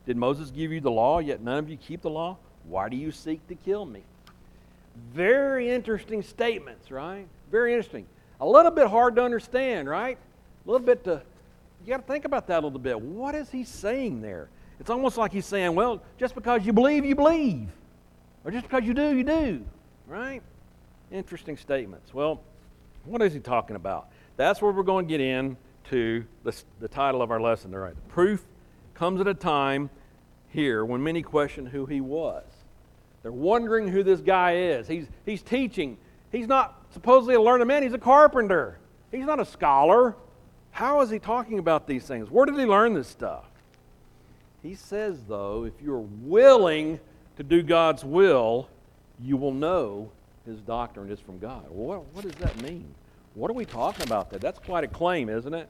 Did 0.07 0.17
Moses 0.17 0.53
give 0.53 0.71
you 0.71 0.81
the 0.81 0.89
law, 0.89 1.19
yet 1.19 1.41
none 1.41 1.59
of 1.59 1.69
you 1.69 1.77
keep 1.77 2.03
the 2.03 2.11
law? 2.11 2.37
Why 2.63 2.89
do 2.89 2.97
you 2.97 3.11
seek 3.11 3.45
to 3.49 3.57
kill 3.57 3.85
me? 3.85 4.05
Very 5.13 5.69
interesting 5.69 6.23
statements, 6.23 6.93
right? 6.93 7.27
Very 7.51 7.73
interesting. 7.75 8.07
A 8.41 8.47
little 8.47 8.71
bit 8.71 8.87
hard 8.87 9.17
to 9.17 9.25
understand, 9.25 9.89
right? 9.89 10.17
A 10.65 10.71
little 10.71 10.87
bit 10.87 11.03
to 11.03 11.23
you 11.85 11.91
got 11.91 12.07
to 12.07 12.13
think 12.13 12.25
about 12.25 12.47
that 12.47 12.63
a 12.63 12.67
little 12.67 12.79
bit. 12.79 13.01
What 13.01 13.35
is 13.35 13.51
he 13.51 13.65
saying 13.65 14.23
there? 14.23 14.49
It's 14.81 14.89
almost 14.89 15.19
like 15.19 15.33
he's 15.33 15.45
saying, 15.45 15.75
well, 15.75 16.03
just 16.19 16.35
because 16.35 16.65
you 16.65 16.73
believe, 16.73 17.05
you 17.05 17.15
believe. 17.15 17.69
Or 18.45 18.51
just 18.51 18.65
because 18.65 18.83
you 18.85 18.95
do, 18.95 19.15
you 19.15 19.23
do. 19.23 19.63
Right? 20.07 20.43
Interesting 21.13 21.59
statements. 21.59 22.15
Well, 22.15 22.41
what 23.05 23.21
is 23.21 23.35
he 23.35 23.41
talking 23.41 23.77
about? 23.77 24.09
That's 24.37 24.63
where 24.63 24.73
we're 24.73 24.83
going 24.83 25.07
to 25.07 25.09
get 25.09 25.21
into 25.21 26.25
the, 26.45 26.55
the 26.81 26.89
title 26.89 27.21
of 27.21 27.31
our 27.31 27.41
lesson. 27.41 27.75
All 27.75 27.81
right. 27.81 27.95
The 27.95 28.13
proof 28.13 28.43
comes 28.95 29.21
at 29.21 29.29
a 29.29 29.35
time 29.35 29.91
here 30.49 30.85
when 30.85 31.03
many 31.03 31.21
question 31.21 31.67
who 31.67 31.85
he 31.85 32.01
was. 32.01 32.45
They're 33.23 33.33
wondering 33.33 33.87
who 33.89 34.03
this 34.03 34.21
guy 34.21 34.57
is. 34.57 34.89
He's, 34.89 35.07
he's 35.27 35.43
teaching. 35.43 35.99
He's 36.33 36.47
not 36.47 36.87
supposedly 36.93 37.35
a 37.35 37.41
learned 37.41 37.67
man, 37.67 37.83
he's 37.83 37.93
a 37.93 37.99
carpenter. 37.99 38.79
He's 39.11 39.27
not 39.27 39.41
a 39.41 39.45
scholar. 39.45 40.17
How 40.71 41.03
is 41.03 41.11
he 41.11 41.19
talking 41.19 41.59
about 41.59 41.87
these 41.87 42.05
things? 42.05 42.31
Where 42.31 42.47
did 42.47 42.55
he 42.55 42.65
learn 42.65 42.95
this 42.95 43.09
stuff? 43.09 43.45
He 44.63 44.75
says, 44.75 45.23
though, 45.27 45.65
if 45.65 45.73
you're 45.83 46.07
willing 46.23 47.01
to 47.37 47.43
do 47.43 47.63
God's 47.63 48.05
will, 48.05 48.69
you 49.23 49.37
will 49.37 49.55
know 49.55 50.11
his 50.47 50.61
doctrine 50.61 51.11
is 51.11 51.21
from 51.21 51.39
God. 51.39 51.65
What, 51.71 52.05
what 52.15 52.25
does 52.25 52.35
that 52.37 52.61
mean? 52.63 52.87
What 53.35 53.51
are 53.51 53.55
we 53.55 53.65
talking 53.65 54.05
about 54.05 54.31
there? 54.31 54.39
That's 54.39 54.59
quite 54.59 54.85
a 54.85 54.89
claim, 54.89 55.29
isn't 55.29 55.55
it? 55.55 55.69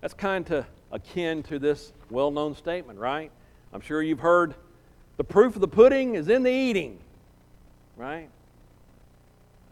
That's 0.00 0.14
kind 0.14 0.50
of 0.50 0.66
akin 0.92 1.42
to 1.44 1.58
this 1.58 1.92
well 2.10 2.30
known 2.30 2.54
statement, 2.54 2.98
right? 2.98 3.30
I'm 3.72 3.80
sure 3.80 4.02
you've 4.02 4.20
heard 4.20 4.54
the 5.16 5.24
proof 5.24 5.54
of 5.54 5.60
the 5.60 5.68
pudding 5.68 6.14
is 6.14 6.28
in 6.28 6.42
the 6.42 6.50
eating, 6.50 6.98
right? 7.96 8.28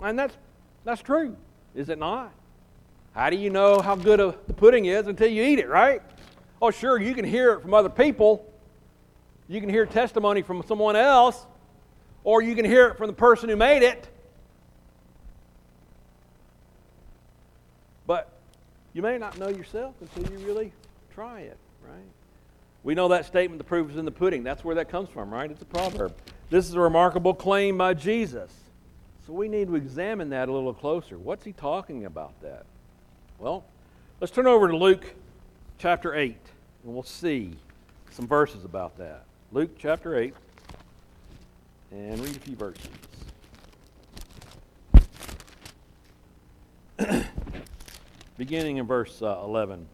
And 0.02 0.18
that's, 0.18 0.37
that's 0.85 1.02
true, 1.02 1.37
is 1.75 1.88
it 1.88 1.99
not? 1.99 2.33
How 3.14 3.30
do 3.30 3.37
you 3.37 3.50
know 3.50 3.80
how 3.80 3.94
good 3.94 4.21
a, 4.21 4.35
the 4.47 4.54
pudding 4.54 4.87
is 4.87 5.06
until 5.06 5.28
you 5.28 5.42
eat 5.42 5.59
it, 5.59 5.68
right? 5.68 6.02
Oh, 6.61 6.71
sure, 6.71 7.00
you 7.00 7.14
can 7.14 7.25
hear 7.25 7.52
it 7.52 7.62
from 7.62 7.75
other 7.75 7.88
people. 7.88 8.50
You 9.49 9.61
can 9.61 9.69
hear 9.69 9.87
testimony 9.87 10.43
from 10.43 10.63
someone 10.67 10.97
else, 10.97 11.45
or 12.23 12.43
you 12.43 12.55
can 12.55 12.65
hear 12.65 12.89
it 12.89 12.97
from 12.97 13.09
the 13.09 13.13
person 13.13 13.49
who 13.49 13.57
made 13.57 13.83
it. 13.83 14.09
But 18.07 18.31
you 18.93 19.03
may 19.03 19.19
not 19.19 19.39
know 19.39 19.49
yourself 19.49 19.95
until 20.01 20.33
you 20.33 20.47
really 20.47 20.73
try 21.15 21.41
it, 21.41 21.59
right? 21.87 22.05
We 22.83 22.95
know 22.95 23.09
that 23.09 23.27
statement, 23.27 23.59
the 23.59 23.65
proof 23.65 23.91
is 23.91 23.97
in 23.97 24.05
the 24.05 24.11
pudding. 24.11 24.43
That's 24.45 24.65
where 24.65 24.75
that 24.77 24.89
comes 24.89 25.09
from, 25.09 25.33
right? 25.33 25.51
It's 25.51 25.63
a 25.63 25.67
proverb. 25.67 26.15
This 26.51 26.69
is 26.69 26.75
a 26.75 26.81
remarkable 26.81 27.35
claim 27.35 27.79
by 27.79 27.95
Jesus. 27.95 28.53
So 29.27 29.33
we 29.33 29.49
need 29.49 29.69
to 29.69 29.77
examine 29.77 30.31
that 30.31 30.49
a 30.49 30.53
little 30.53 30.75
closer. 30.75 31.17
What's 31.19 31.45
he 31.45 31.53
talking 31.53 32.05
about 32.05 32.39
that? 32.43 32.67
Well, 33.39 33.65
let's 34.21 34.33
turn 34.33 34.47
over 34.47 34.69
to 34.69 34.77
Luke 34.77 35.15
chapter 35.79 36.15
8, 36.15 36.37
and 36.85 36.95
we'll 36.95 37.03
see 37.03 37.57
some 38.11 38.29
verses 38.29 38.65
about 38.65 38.99
that. 38.99 39.25
Luke 39.55 39.71
chapter 39.79 40.19
8, 40.19 40.35
and 41.93 42.19
read 42.19 42.35
a 42.35 42.41
few 42.41 42.57
verses. 42.57 42.89
Beginning 48.37 48.79
in 48.79 48.87
verse 48.89 49.23
uh, 49.23 49.39
11. 49.45 49.87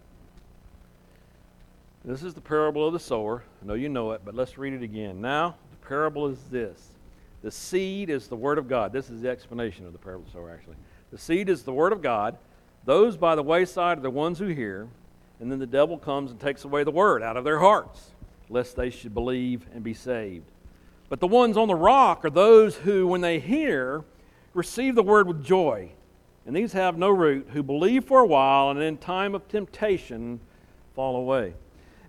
This 2.06 2.22
is 2.22 2.32
the 2.32 2.40
parable 2.40 2.86
of 2.86 2.94
the 2.94 2.98
sower. 2.98 3.42
I 3.62 3.66
know 3.66 3.74
you 3.74 3.90
know 3.90 4.12
it, 4.12 4.22
but 4.24 4.34
let's 4.34 4.56
read 4.56 4.72
it 4.72 4.82
again. 4.82 5.20
Now, 5.20 5.56
the 5.72 5.86
parable 5.86 6.26
is 6.28 6.38
this 6.44 6.92
the 7.42 7.50
seed 7.50 8.08
is 8.08 8.28
the 8.28 8.36
word 8.36 8.56
of 8.56 8.66
God. 8.66 8.94
This 8.94 9.10
is 9.10 9.20
the 9.20 9.28
explanation 9.28 9.84
of 9.84 9.92
the 9.92 9.98
parable 9.98 10.22
of 10.22 10.32
the 10.32 10.38
sower, 10.38 10.50
actually. 10.50 10.76
The 11.12 11.18
seed 11.18 11.50
is 11.50 11.64
the 11.64 11.74
word 11.74 11.92
of 11.92 12.00
God. 12.00 12.38
Those 12.86 13.18
by 13.18 13.34
the 13.34 13.42
wayside 13.42 13.98
are 13.98 14.00
the 14.00 14.08
ones 14.08 14.38
who 14.38 14.46
hear, 14.46 14.88
and 15.38 15.52
then 15.52 15.58
the 15.58 15.66
devil 15.66 15.98
comes 15.98 16.30
and 16.30 16.40
takes 16.40 16.64
away 16.64 16.82
the 16.82 16.90
word 16.90 17.22
out 17.22 17.36
of 17.36 17.44
their 17.44 17.58
hearts, 17.58 18.12
lest 18.50 18.76
they 18.76 18.90
should 18.90 19.14
believe 19.14 19.66
and 19.72 19.82
be 19.82 19.94
saved. 19.94 20.50
But 21.08 21.20
the 21.20 21.26
ones 21.26 21.56
on 21.56 21.68
the 21.68 21.74
rock 21.74 22.24
are 22.24 22.30
those 22.30 22.76
who, 22.76 23.06
when 23.06 23.20
they 23.20 23.38
hear, 23.38 24.04
receive 24.52 24.94
the 24.94 25.02
word 25.02 25.26
with 25.26 25.44
joy. 25.44 25.92
And 26.46 26.54
these 26.54 26.72
have 26.72 26.98
no 26.98 27.10
root, 27.10 27.48
who 27.52 27.62
believe 27.62 28.04
for 28.04 28.20
a 28.20 28.26
while, 28.26 28.70
and 28.70 28.82
in 28.82 28.96
time 28.96 29.34
of 29.34 29.46
temptation 29.48 30.40
fall 30.94 31.16
away. 31.16 31.54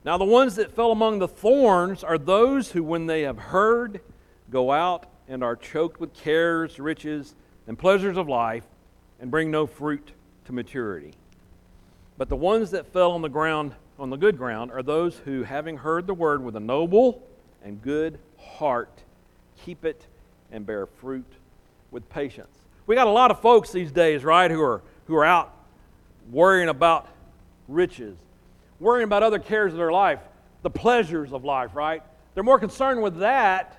Now, 0.03 0.17
the 0.17 0.25
ones 0.25 0.55
that 0.55 0.75
fell 0.75 0.91
among 0.91 1.19
the 1.19 1.27
thorns 1.27 2.03
are 2.03 2.17
those 2.17 2.71
who, 2.71 2.83
when 2.83 3.05
they 3.05 3.21
have 3.21 3.38
heard, 3.38 4.01
go 4.50 4.71
out 4.71 5.05
and 5.27 5.43
are 5.43 5.55
choked 5.55 6.00
with 6.00 6.13
cares, 6.13 6.79
riches, 6.79 7.36
and 7.67 7.77
pleasures 7.77 8.17
of 8.17 8.27
life, 8.27 8.65
and 9.19 9.29
bring 9.29 9.51
no 9.51 9.67
fruit 9.67 10.12
to 10.45 10.53
maturity. 10.53 11.13
But 12.17 12.29
the 12.29 12.36
ones 12.36 12.71
that 12.71 12.91
fell 12.91 13.12
on 13.12 13.21
the 13.21 13.29
ground, 13.29 13.74
on 14.00 14.10
the 14.10 14.17
good 14.17 14.38
ground, 14.38 14.71
are 14.71 14.83
those 14.83 15.17
who, 15.17 15.43
having 15.43 15.77
heard 15.77 16.07
the 16.07 16.13
word 16.13 16.43
with 16.43 16.55
a 16.55 16.60
noble 16.60 17.21
and 17.63 17.81
good 17.81 18.17
heart, 18.38 19.03
keep 19.63 19.86
it 19.86 20.05
and 20.51 20.65
bear 20.65 20.86
fruit 20.86 21.25
with 21.91 22.10
patience. 22.10 22.55
We 22.88 22.95
got 22.95 23.07
a 23.07 23.12
lot 23.12 23.31
of 23.31 23.41
folks 23.41 23.71
these 23.71 23.91
days, 23.91 24.24
right, 24.24 24.50
who 24.50 24.62
are 24.62 24.81
who 25.05 25.15
are 25.15 25.25
out 25.25 25.53
worrying 26.31 26.69
about 26.69 27.07
riches, 27.67 28.17
worrying 28.79 29.03
about 29.03 29.24
other 29.24 29.39
cares 29.39 29.74
of 29.74 29.77
their 29.77 29.91
life, 29.91 30.19
the 30.62 30.69
pleasures 30.69 31.33
of 31.33 31.43
life, 31.43 31.75
right? 31.75 32.01
They're 32.33 32.43
more 32.43 32.60
concerned 32.60 33.01
with 33.01 33.19
that 33.19 33.77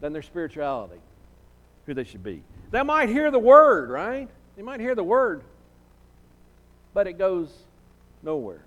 than 0.00 0.12
their 0.12 0.22
spirituality, 0.22 1.00
who 1.86 1.94
they 1.94 2.04
should 2.04 2.22
be. 2.22 2.42
They 2.70 2.82
might 2.82 3.08
hear 3.08 3.30
the 3.30 3.38
word, 3.38 3.90
right? 3.90 4.28
They 4.56 4.62
might 4.62 4.80
hear 4.80 4.94
the 4.94 5.04
word, 5.04 5.42
but 6.94 7.06
it 7.06 7.18
goes 7.18 7.50
nowhere. 8.22 8.65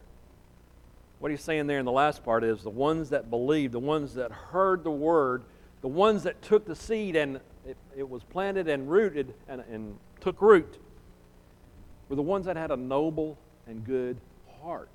What 1.19 1.31
he's 1.31 1.43
saying 1.43 1.67
there 1.67 1.79
in 1.79 1.85
the 1.85 1.91
last 1.91 2.23
part 2.23 2.43
is 2.43 2.63
the 2.63 2.69
ones 2.69 3.09
that 3.09 3.29
believed, 3.29 3.73
the 3.73 3.79
ones 3.79 4.13
that 4.15 4.31
heard 4.31 4.83
the 4.83 4.91
word, 4.91 5.43
the 5.81 5.87
ones 5.87 6.23
that 6.23 6.41
took 6.41 6.65
the 6.65 6.75
seed 6.75 7.15
and 7.15 7.41
it, 7.65 7.77
it 7.95 8.09
was 8.09 8.23
planted 8.23 8.67
and 8.69 8.89
rooted 8.89 9.33
and, 9.47 9.61
and 9.69 9.97
took 10.21 10.41
root, 10.41 10.77
were 12.07 12.15
the 12.15 12.21
ones 12.21 12.45
that 12.45 12.55
had 12.55 12.71
a 12.71 12.77
noble 12.77 13.37
and 13.67 13.85
good 13.85 14.17
heart. 14.61 14.89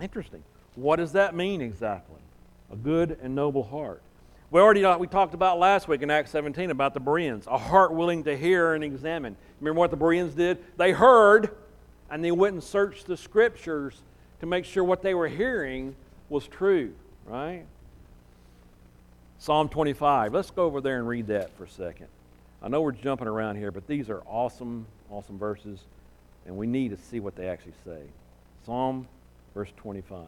Interesting. 0.00 0.42
What 0.76 0.96
does 0.96 1.12
that 1.12 1.34
mean 1.34 1.60
exactly? 1.60 2.20
A 2.72 2.76
good 2.76 3.18
and 3.22 3.34
noble 3.34 3.64
heart. 3.64 4.02
We 4.50 4.60
already 4.60 4.84
uh, 4.84 4.98
we 4.98 5.08
talked 5.08 5.34
about 5.34 5.58
last 5.58 5.88
week 5.88 6.02
in 6.02 6.10
Acts 6.10 6.30
17 6.30 6.70
about 6.70 6.94
the 6.94 7.00
Bereans, 7.00 7.46
a 7.48 7.58
heart 7.58 7.92
willing 7.92 8.22
to 8.24 8.36
hear 8.36 8.74
and 8.74 8.84
examine. 8.84 9.36
Remember 9.60 9.80
what 9.80 9.90
the 9.90 9.96
Bereans 9.96 10.34
did? 10.34 10.58
They 10.76 10.92
heard 10.92 11.50
and 12.08 12.24
they 12.24 12.30
went 12.30 12.54
and 12.54 12.62
searched 12.62 13.06
the 13.06 13.16
scriptures 13.16 14.00
to 14.44 14.50
make 14.50 14.66
sure 14.66 14.84
what 14.84 15.00
they 15.00 15.14
were 15.14 15.26
hearing 15.26 15.96
was 16.28 16.46
true, 16.46 16.92
right? 17.24 17.64
Psalm 19.38 19.70
25. 19.70 20.34
Let's 20.34 20.50
go 20.50 20.64
over 20.64 20.82
there 20.82 20.98
and 20.98 21.08
read 21.08 21.28
that 21.28 21.56
for 21.56 21.64
a 21.64 21.68
second. 21.68 22.08
I 22.62 22.68
know 22.68 22.82
we're 22.82 22.92
jumping 22.92 23.26
around 23.26 23.56
here, 23.56 23.70
but 23.70 23.86
these 23.86 24.10
are 24.10 24.20
awesome, 24.26 24.86
awesome 25.10 25.38
verses, 25.38 25.80
and 26.44 26.56
we 26.58 26.66
need 26.66 26.90
to 26.90 26.98
see 26.98 27.20
what 27.20 27.36
they 27.36 27.48
actually 27.48 27.72
say. 27.84 28.02
Psalm 28.66 29.08
verse 29.54 29.70
25. 29.78 30.26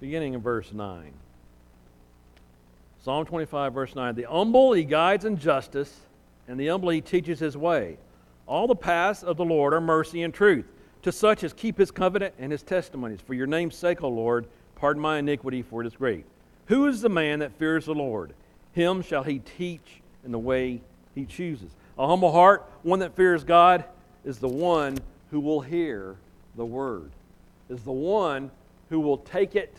beginning 0.00 0.34
in 0.34 0.40
verse 0.40 0.72
9. 0.72 1.12
Psalm 3.04 3.24
25, 3.24 3.72
verse 3.72 3.94
9. 3.94 4.16
The 4.16 4.24
humble 4.24 4.72
he 4.72 4.82
guides 4.82 5.24
in 5.24 5.38
justice, 5.38 5.96
and 6.52 6.60
the 6.60 6.66
humble 6.66 6.90
he 6.90 7.00
teaches 7.00 7.38
his 7.38 7.56
way. 7.56 7.96
All 8.46 8.66
the 8.66 8.76
paths 8.76 9.22
of 9.22 9.38
the 9.38 9.44
Lord 9.44 9.72
are 9.72 9.80
mercy 9.80 10.22
and 10.22 10.34
truth, 10.34 10.66
to 11.00 11.10
such 11.10 11.42
as 11.44 11.54
keep 11.54 11.78
his 11.78 11.90
covenant 11.90 12.34
and 12.38 12.52
his 12.52 12.62
testimonies. 12.62 13.22
For 13.22 13.32
your 13.32 13.46
name's 13.46 13.74
sake, 13.74 14.02
O 14.02 14.08
Lord, 14.10 14.46
pardon 14.74 15.00
my 15.00 15.16
iniquity, 15.16 15.62
for 15.62 15.80
it 15.80 15.86
is 15.86 15.96
great. 15.96 16.26
Who 16.66 16.88
is 16.88 17.00
the 17.00 17.08
man 17.08 17.38
that 17.38 17.58
fears 17.58 17.86
the 17.86 17.94
Lord? 17.94 18.34
Him 18.72 19.00
shall 19.00 19.22
he 19.22 19.38
teach 19.38 20.02
in 20.26 20.30
the 20.30 20.38
way 20.38 20.82
he 21.14 21.24
chooses. 21.24 21.70
A 21.96 22.06
humble 22.06 22.32
heart, 22.32 22.70
one 22.82 22.98
that 22.98 23.16
fears 23.16 23.44
God, 23.44 23.86
is 24.22 24.38
the 24.38 24.46
one 24.46 24.98
who 25.30 25.40
will 25.40 25.62
hear 25.62 26.16
the 26.56 26.66
word, 26.66 27.12
is 27.70 27.82
the 27.82 27.92
one 27.92 28.50
who 28.90 29.00
will 29.00 29.16
take 29.16 29.56
it 29.56 29.74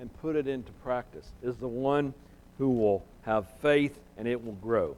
and 0.00 0.12
put 0.20 0.34
it 0.34 0.48
into 0.48 0.72
practice, 0.82 1.30
is 1.44 1.58
the 1.58 1.68
one 1.68 2.12
who 2.58 2.70
will 2.70 3.04
have 3.22 3.48
faith 3.60 4.00
and 4.16 4.26
it 4.26 4.44
will 4.44 4.54
grow. 4.54 4.96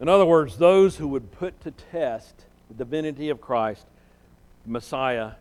In 0.00 0.08
other 0.08 0.26
words, 0.26 0.58
those 0.58 0.96
who 0.96 1.08
would 1.08 1.32
put 1.32 1.60
to 1.62 1.70
test 1.70 2.34
the 2.68 2.74
divinity 2.74 3.30
of 3.30 3.40
Christ, 3.40 3.86
Messiah, 4.66 5.32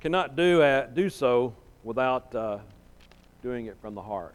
cannot 0.00 0.36
do, 0.36 0.62
uh, 0.62 0.86
do 0.86 1.10
so 1.10 1.54
without 1.84 2.34
uh, 2.34 2.58
doing 3.42 3.66
it 3.66 3.76
from 3.80 3.94
the 3.94 4.02
heart. 4.02 4.34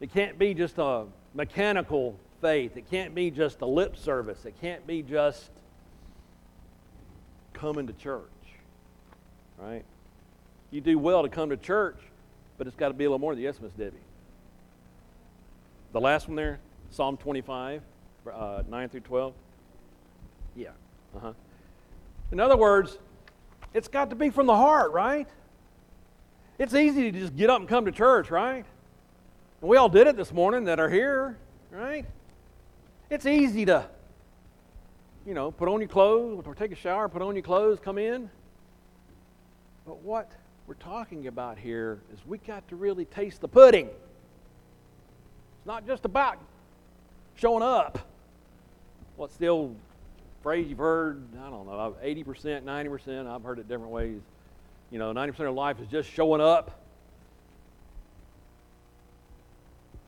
It 0.00 0.12
can't 0.12 0.38
be 0.38 0.52
just 0.52 0.78
a 0.78 1.06
mechanical 1.32 2.18
faith. 2.40 2.76
It 2.76 2.90
can't 2.90 3.14
be 3.14 3.30
just 3.30 3.62
a 3.62 3.66
lip 3.66 3.96
service. 3.96 4.44
It 4.44 4.54
can't 4.60 4.86
be 4.86 5.02
just 5.02 5.50
coming 7.54 7.86
to 7.86 7.92
church. 7.94 8.20
Right? 9.58 9.84
You 10.70 10.80
do 10.80 10.98
well 10.98 11.22
to 11.22 11.28
come 11.28 11.50
to 11.50 11.56
church, 11.56 11.96
but 12.58 12.66
it's 12.66 12.76
got 12.76 12.88
to 12.88 12.94
be 12.94 13.04
a 13.04 13.08
little 13.08 13.18
more 13.18 13.34
than 13.34 13.42
yes, 13.42 13.60
Miss 13.60 13.72
Debbie. 13.72 13.96
The 15.92 16.00
last 16.00 16.28
one 16.28 16.36
there, 16.36 16.58
Psalm 16.90 17.16
25, 17.16 17.80
uh, 18.32 18.62
9 18.68 18.88
through 18.88 19.00
12. 19.00 19.34
Yeah. 20.56 20.68
Uh 21.16 21.20
huh. 21.20 21.32
In 22.32 22.40
other 22.40 22.56
words, 22.56 22.98
it's 23.72 23.88
got 23.88 24.10
to 24.10 24.16
be 24.16 24.30
from 24.30 24.46
the 24.46 24.56
heart, 24.56 24.92
right? 24.92 25.28
It's 26.58 26.74
easy 26.74 27.10
to 27.10 27.18
just 27.18 27.36
get 27.36 27.50
up 27.50 27.60
and 27.60 27.68
come 27.68 27.84
to 27.84 27.92
church, 27.92 28.30
right? 28.30 28.64
And 29.60 29.70
we 29.70 29.76
all 29.76 29.88
did 29.88 30.06
it 30.06 30.16
this 30.16 30.32
morning 30.32 30.64
that 30.64 30.78
are 30.78 30.88
here, 30.88 31.36
right? 31.70 32.06
It's 33.10 33.26
easy 33.26 33.64
to, 33.66 33.86
you 35.26 35.34
know, 35.34 35.50
put 35.50 35.68
on 35.68 35.80
your 35.80 35.88
clothes 35.88 36.44
or 36.46 36.54
take 36.54 36.70
a 36.70 36.76
shower, 36.76 37.08
put 37.08 37.22
on 37.22 37.34
your 37.34 37.42
clothes, 37.42 37.78
come 37.80 37.98
in. 37.98 38.30
But 39.84 40.00
what 40.02 40.30
we're 40.66 40.74
talking 40.74 41.26
about 41.26 41.58
here 41.58 42.00
is 42.12 42.20
we 42.26 42.38
got 42.38 42.66
to 42.68 42.76
really 42.76 43.04
taste 43.04 43.40
the 43.40 43.48
pudding. 43.48 43.86
It's 43.86 45.66
not 45.66 45.86
just 45.86 46.04
about 46.04 46.38
showing 47.34 47.62
up. 47.62 47.98
What's 49.16 49.36
the 49.36 49.48
old 49.48 49.76
phrase 50.42 50.68
you've 50.68 50.78
heard? 50.78 51.22
I 51.40 51.50
don't 51.50 51.66
know, 51.66 51.96
80%, 52.02 52.62
90%. 52.62 53.26
I've 53.26 53.42
heard 53.42 53.58
it 53.58 53.68
different 53.68 53.92
ways. 53.92 54.20
You 54.90 54.98
know, 54.98 55.12
90% 55.12 55.48
of 55.48 55.54
life 55.54 55.80
is 55.80 55.88
just 55.88 56.10
showing 56.10 56.40
up. 56.40 56.80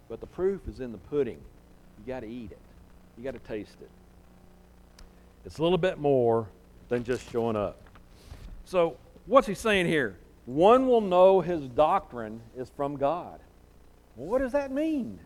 But 0.08 0.20
the 0.20 0.26
proof 0.26 0.60
is 0.68 0.80
in 0.80 0.92
the 0.92 0.98
pudding. 0.98 1.38
You 1.98 2.12
got 2.12 2.20
to 2.20 2.28
eat 2.28 2.52
it. 2.52 2.58
You 3.16 3.24
got 3.24 3.32
to 3.32 3.40
taste 3.40 3.76
it. 3.80 3.90
It's 5.44 5.58
a 5.58 5.62
little 5.62 5.78
bit 5.78 5.98
more 5.98 6.48
than 6.88 7.04
just 7.04 7.30
showing 7.30 7.56
up. 7.56 7.80
So, 8.64 8.96
what's 9.26 9.46
he 9.46 9.54
saying 9.54 9.86
here? 9.86 10.16
One 10.44 10.86
will 10.86 11.00
know 11.00 11.40
his 11.40 11.62
doctrine 11.68 12.40
is 12.56 12.70
from 12.76 12.96
God. 12.96 13.40
What 14.14 14.38
does 14.38 14.52
that 14.52 14.70
mean? 14.70 15.18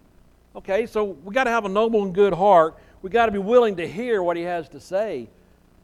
Okay, 0.56 0.86
so 0.86 1.04
we 1.04 1.32
got 1.32 1.44
to 1.44 1.50
have 1.50 1.64
a 1.64 1.68
noble 1.68 2.02
and 2.02 2.14
good 2.14 2.32
heart. 2.32 2.76
We 3.02 3.10
got 3.10 3.26
to 3.26 3.32
be 3.32 3.38
willing 3.38 3.76
to 3.76 3.86
hear 3.86 4.22
what 4.22 4.36
he 4.36 4.42
has 4.42 4.68
to 4.70 4.80
say. 4.80 5.28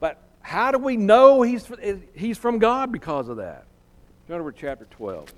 But 0.00 0.20
how 0.40 0.72
do 0.72 0.78
we 0.78 0.96
know 0.96 1.42
he's, 1.42 1.66
he's 2.14 2.36
from 2.36 2.58
God 2.58 2.90
because 2.90 3.28
of 3.28 3.36
that? 3.36 3.64
Turn 4.26 4.40
over 4.40 4.50
to 4.50 4.58
chapter 4.58 4.86
12. 4.90 5.32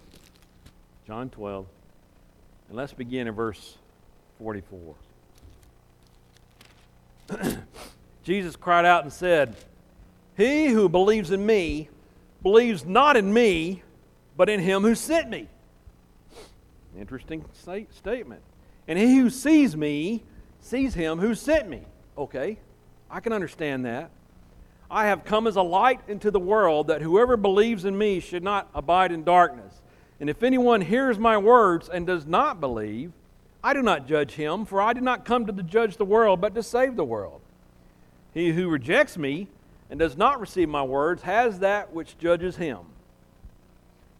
John 1.06 1.28
12. 1.28 1.66
And 2.68 2.76
let's 2.76 2.92
begin 2.92 3.28
in 3.28 3.35
verse 3.35 3.76
44. 4.38 4.94
Jesus 8.25 8.56
cried 8.56 8.87
out 8.87 9.04
and 9.04 9.12
said, 9.12 9.56
He 10.37 10.68
who 10.68 10.88
believes 10.88 11.30
in 11.30 11.44
me 11.44 11.90
believes 12.42 12.85
not 12.87 13.16
in 13.16 13.32
me, 13.32 13.82
but 14.37 14.49
in 14.49 14.61
him 14.61 14.82
who 14.82 14.94
sent 14.94 15.28
me. 15.28 15.49
Interesting 16.99 17.44
statement. 17.90 18.42
And 18.88 18.99
he 18.99 19.18
who 19.18 19.30
sees 19.30 19.76
me 19.76 20.25
sees 20.61 20.95
him 20.95 21.18
who 21.18 21.35
sent 21.35 21.68
me. 21.68 21.83
Okay, 22.16 22.59
I 23.11 23.21
can 23.21 23.33
understand 23.33 23.85
that. 23.85 24.11
I 24.90 25.07
have 25.07 25.25
come 25.25 25.47
as 25.47 25.57
a 25.57 25.62
light 25.62 26.00
into 26.09 26.30
the 26.30 26.40
world 26.40 26.87
that 26.87 27.02
whoever 27.02 27.37
believes 27.37 27.85
in 27.85 27.97
me 27.97 28.21
should 28.21 28.42
not 28.42 28.68
abide 28.75 29.12
in 29.12 29.23
darkness. 29.23 29.83
And 30.18 30.31
if 30.31 30.42
anyone 30.42 30.81
hears 30.81 31.18
my 31.18 31.37
words 31.37 31.88
and 31.88 32.07
does 32.07 32.27
not 32.27 32.61
believe, 32.61 33.12
I 33.62 33.74
do 33.74 33.83
not 33.83 34.07
judge 34.07 34.33
him, 34.33 34.64
for 34.64 34.81
I 34.81 34.94
did 34.94 35.03
not 35.03 35.24
come 35.24 35.46
to 35.46 35.53
judge 35.62 35.96
the 35.96 36.05
world, 36.05 36.40
but 36.40 36.55
to 36.55 36.62
save 36.62 36.96
the 36.96 37.05
world. 37.05 37.40
He 38.33 38.53
who 38.53 38.68
rejects 38.68 39.18
me 39.18 39.48
and 39.90 39.98
does 39.98 40.16
not 40.16 40.40
receive 40.40 40.68
my 40.68 40.83
words 40.83 41.22
has 41.22 41.59
that 41.59 41.92
which 41.92 42.18
judges 42.18 42.57
him. 42.57 42.79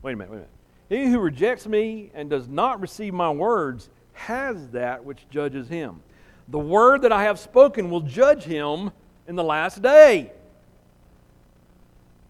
Wait 0.02 0.12
a 0.12 0.16
minute, 0.16 0.31
wait 0.31 0.37
a 0.37 0.40
minute. 0.40 0.50
He 0.88 1.12
who 1.12 1.18
rejects 1.18 1.66
me 1.66 2.11
and 2.14 2.31
does 2.31 2.48
not 2.48 2.81
receive 2.81 3.14
my 3.14 3.31
words 3.31 3.90
has 4.18 4.68
that 4.68 5.04
which 5.04 5.26
judges 5.31 5.68
him. 5.68 6.00
The 6.48 6.59
word 6.59 7.02
that 7.02 7.12
I 7.12 7.24
have 7.24 7.38
spoken 7.38 7.90
will 7.90 8.00
judge 8.00 8.44
him 8.44 8.90
in 9.26 9.37
the 9.37 9.44
last 9.44 9.83
day. 9.83 10.33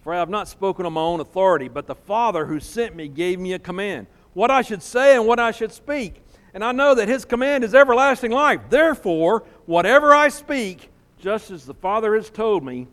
For 0.03 0.15
I 0.15 0.19
have 0.19 0.31
not 0.31 0.49
spoken 0.49 0.87
on 0.87 0.93
my 0.93 1.01
own 1.01 1.21
authority, 1.21 1.69
but 1.69 1.87
the 1.87 1.95
Father 1.95 2.47
who 2.47 2.61
sent 2.61 2.97
me 2.97 3.09
gave 3.09 3.39
me 3.39 3.53
a 3.53 3.59
command, 3.59 4.07
what 4.35 4.51
I 4.51 4.63
should 4.63 4.83
say 4.83 5.15
and 5.17 5.27
what 5.27 5.39
I 5.39 5.51
should 5.51 5.73
speak. 5.73 6.23
And 6.55 6.65
I 6.65 6.73
know 6.73 6.95
that 6.95 7.09
his 7.09 7.25
command 7.25 7.63
is 7.65 7.75
everlasting 7.75 8.33
life. 8.33 8.61
Therefore, 8.71 9.45
whatever 9.67 10.15
I 10.15 10.29
speak, 10.29 10.91
just 11.21 11.51
as 11.51 11.67
the 11.67 11.75
Father 11.75 12.15
has 12.15 12.31
told 12.31 12.65
me, 12.65 12.87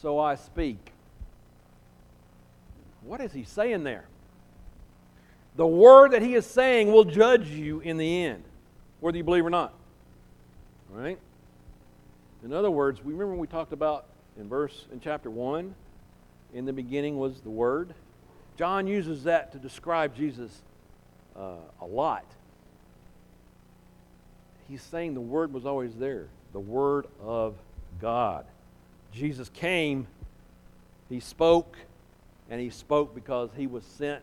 so 0.00 0.18
I 0.18 0.34
speak. 0.34 0.92
What 3.02 3.20
is 3.20 3.32
he 3.32 3.44
saying 3.44 3.84
there? 3.84 4.04
The 5.58 5.66
word 5.66 6.12
that 6.12 6.22
he 6.22 6.34
is 6.34 6.46
saying 6.46 6.92
will 6.92 7.04
judge 7.04 7.48
you 7.48 7.80
in 7.80 7.96
the 7.96 8.22
end, 8.22 8.44
whether 9.00 9.18
you 9.18 9.24
believe 9.24 9.44
or 9.44 9.50
not. 9.50 9.74
All 10.94 11.02
right? 11.02 11.18
In 12.44 12.52
other 12.52 12.70
words, 12.70 13.04
we 13.04 13.12
remember 13.12 13.34
we 13.34 13.48
talked 13.48 13.72
about 13.72 14.04
in 14.38 14.48
verse 14.48 14.86
in 14.92 15.00
chapter 15.00 15.28
1 15.28 15.74
in 16.54 16.64
the 16.64 16.72
beginning 16.72 17.18
was 17.18 17.40
the 17.40 17.50
Word. 17.50 17.92
John 18.56 18.86
uses 18.86 19.24
that 19.24 19.50
to 19.50 19.58
describe 19.58 20.14
Jesus 20.14 20.62
uh, 21.36 21.54
a 21.80 21.86
lot. 21.86 22.24
He's 24.68 24.82
saying 24.82 25.14
the 25.14 25.20
Word 25.20 25.52
was 25.52 25.66
always 25.66 25.92
there, 25.96 26.28
the 26.52 26.60
Word 26.60 27.08
of 27.20 27.56
God. 28.00 28.46
Jesus 29.12 29.48
came, 29.48 30.06
He 31.08 31.18
spoke, 31.18 31.76
and 32.48 32.60
He 32.60 32.70
spoke 32.70 33.12
because 33.12 33.50
He 33.56 33.66
was 33.66 33.82
sent 33.82 34.22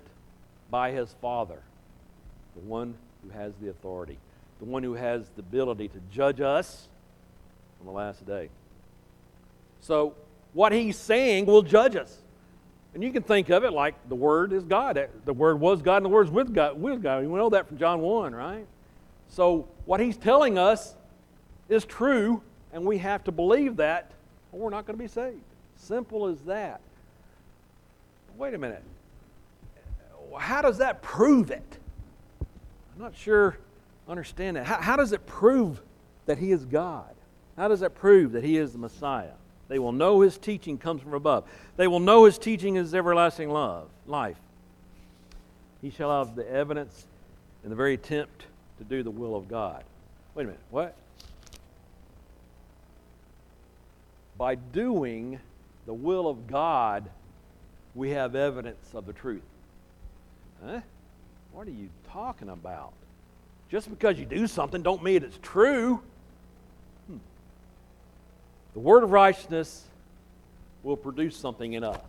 by 0.70 0.92
His 0.92 1.14
Father, 1.22 1.62
the 2.56 2.62
one 2.62 2.96
who 3.24 3.30
has 3.38 3.54
the 3.62 3.70
authority, 3.70 4.18
the 4.60 4.66
one 4.66 4.84
who 4.84 4.94
has 4.94 5.30
the 5.36 5.42
ability 5.42 5.88
to 5.90 6.00
judge 6.12 6.42
us 6.42 6.88
on 7.80 7.86
the 7.86 7.92
last 7.92 8.26
day. 8.26 8.50
So, 9.82 10.16
what 10.54 10.72
he's 10.72 10.98
saying 10.98 11.46
will 11.46 11.62
judge 11.62 11.96
us. 11.96 12.18
And 12.94 13.04
you 13.04 13.12
can 13.12 13.24
think 13.24 13.50
of 13.50 13.66
it 13.66 13.72
like 13.72 13.94
the 14.08 14.16
Word 14.16 14.54
is 14.54 14.64
God. 14.64 15.10
The 15.26 15.34
Word 15.34 15.60
was 15.60 15.82
God 15.82 15.98
and 15.98 16.06
the 16.06 16.10
Word's 16.10 16.32
with 16.32 16.54
God. 16.54 16.80
With 16.80 17.04
God. 17.04 17.26
We 17.26 17.38
know 17.38 17.50
that 17.50 17.68
from 17.68 17.78
John 17.78 18.00
1, 18.00 18.34
right? 18.34 18.66
So 19.28 19.68
what 19.86 20.00
he's 20.00 20.16
telling 20.16 20.58
us 20.58 20.96
is 21.68 21.84
true, 21.84 22.42
and 22.72 22.86
we 22.86 22.98
have 23.00 23.24
to 23.26 23.32
believe 23.32 23.76
that, 23.78 24.12
or 24.54 24.62
we're 24.62 24.70
not 24.70 24.86
going 24.86 24.98
to 24.98 25.04
be 25.04 25.10
saved. 25.10 25.42
Simple 25.76 26.28
as 26.28 26.40
that. 26.42 26.80
Wait 28.38 28.54
a 28.54 28.58
minute. 28.58 28.84
How 30.40 30.62
does 30.62 30.78
that 30.80 31.02
prove 31.02 31.52
it? 31.52 31.80
I'm 32.96 33.02
not 33.02 33.16
sure 33.16 33.58
understand 34.08 34.58
that. 34.58 34.66
How, 34.66 34.82
how 34.82 34.96
does 34.96 35.12
it 35.12 35.26
prove 35.26 35.82
that 36.26 36.38
he 36.38 36.52
is 36.52 36.66
God? 36.66 37.14
How 37.58 37.68
does 37.68 37.80
that 37.80 37.96
prove 37.96 38.34
that 38.34 38.44
he 38.44 38.58
is 38.58 38.74
the 38.74 38.78
Messiah? 38.78 39.34
They 39.68 39.80
will 39.80 39.92
know 39.92 40.22
his 40.22 40.38
teaching 40.38 40.78
comes 40.78 41.02
from 41.02 41.14
above. 41.14 41.46
They 41.76 41.88
will 41.88 42.00
know 42.00 42.26
his 42.26 42.38
teaching 42.38 42.76
is 42.76 42.94
everlasting 42.94 43.50
love, 43.50 43.90
life. 44.06 44.38
He 45.82 45.90
shall 45.90 46.26
have 46.26 46.36
the 46.36 46.48
evidence 46.50 47.08
and 47.64 47.72
the 47.72 47.76
very 47.76 47.96
attempt 47.96 48.46
to 48.78 48.84
do 48.84 49.04
the 49.04 49.12
will 49.12 49.36
of 49.36 49.48
God. 49.48 49.84
Wait 50.36 50.44
a 50.44 50.48
minute, 50.48 50.62
what? 50.70 50.96
By 54.38 54.56
doing 54.56 55.40
the 55.86 55.94
will 55.94 56.28
of 56.28 56.46
God, 56.48 57.10
we 57.96 58.12
have 58.12 58.36
evidence 58.36 58.94
of 58.94 59.06
the 59.06 59.14
truth. 59.14 59.42
Huh? 60.66 60.82
What 61.52 61.68
are 61.68 61.72
you 61.72 61.90
talking 62.12 62.50
about? 62.50 62.94
Just 63.70 63.90
because 63.90 64.20
you 64.20 64.26
do 64.26 64.48
something 64.48 64.82
don't 64.82 65.04
mean 65.04 65.24
it's 65.24 65.40
true. 65.42 66.02
Hmm. 67.08 67.18
The 68.74 68.80
word 68.80 69.04
of 69.04 69.12
righteousness 69.12 69.84
will 70.84 70.98
produce 70.98 71.36
something 71.36 71.74
in 71.74 71.84
us 71.84 72.00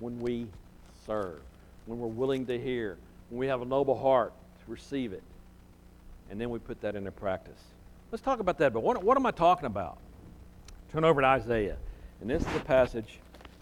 when 0.00 0.20
we 0.20 0.46
serve, 1.06 1.40
when 1.86 1.98
we're 1.98 2.06
willing 2.08 2.46
to 2.46 2.58
hear, 2.58 2.96
when 3.30 3.38
we 3.38 3.46
have 3.46 3.62
a 3.62 3.64
noble 3.64 3.98
heart 3.98 4.32
to 4.64 4.70
receive 4.70 5.12
it. 5.12 5.22
And 6.30 6.40
then 6.40 6.50
we 6.50 6.58
put 6.58 6.80
that 6.82 6.94
into 6.94 7.10
practice. 7.10 7.60
Let's 8.12 8.22
talk 8.22 8.40
about 8.40 8.58
that. 8.58 8.72
But 8.72 8.82
what, 8.82 9.02
what 9.02 9.16
am 9.16 9.26
I 9.26 9.30
talking 9.30 9.66
about? 9.66 9.98
Turn 10.92 11.04
over 11.04 11.20
to 11.20 11.26
Isaiah. 11.26 11.76
And 12.20 12.28
this 12.28 12.42
is 12.42 12.56
a 12.56 12.60
passage 12.60 13.18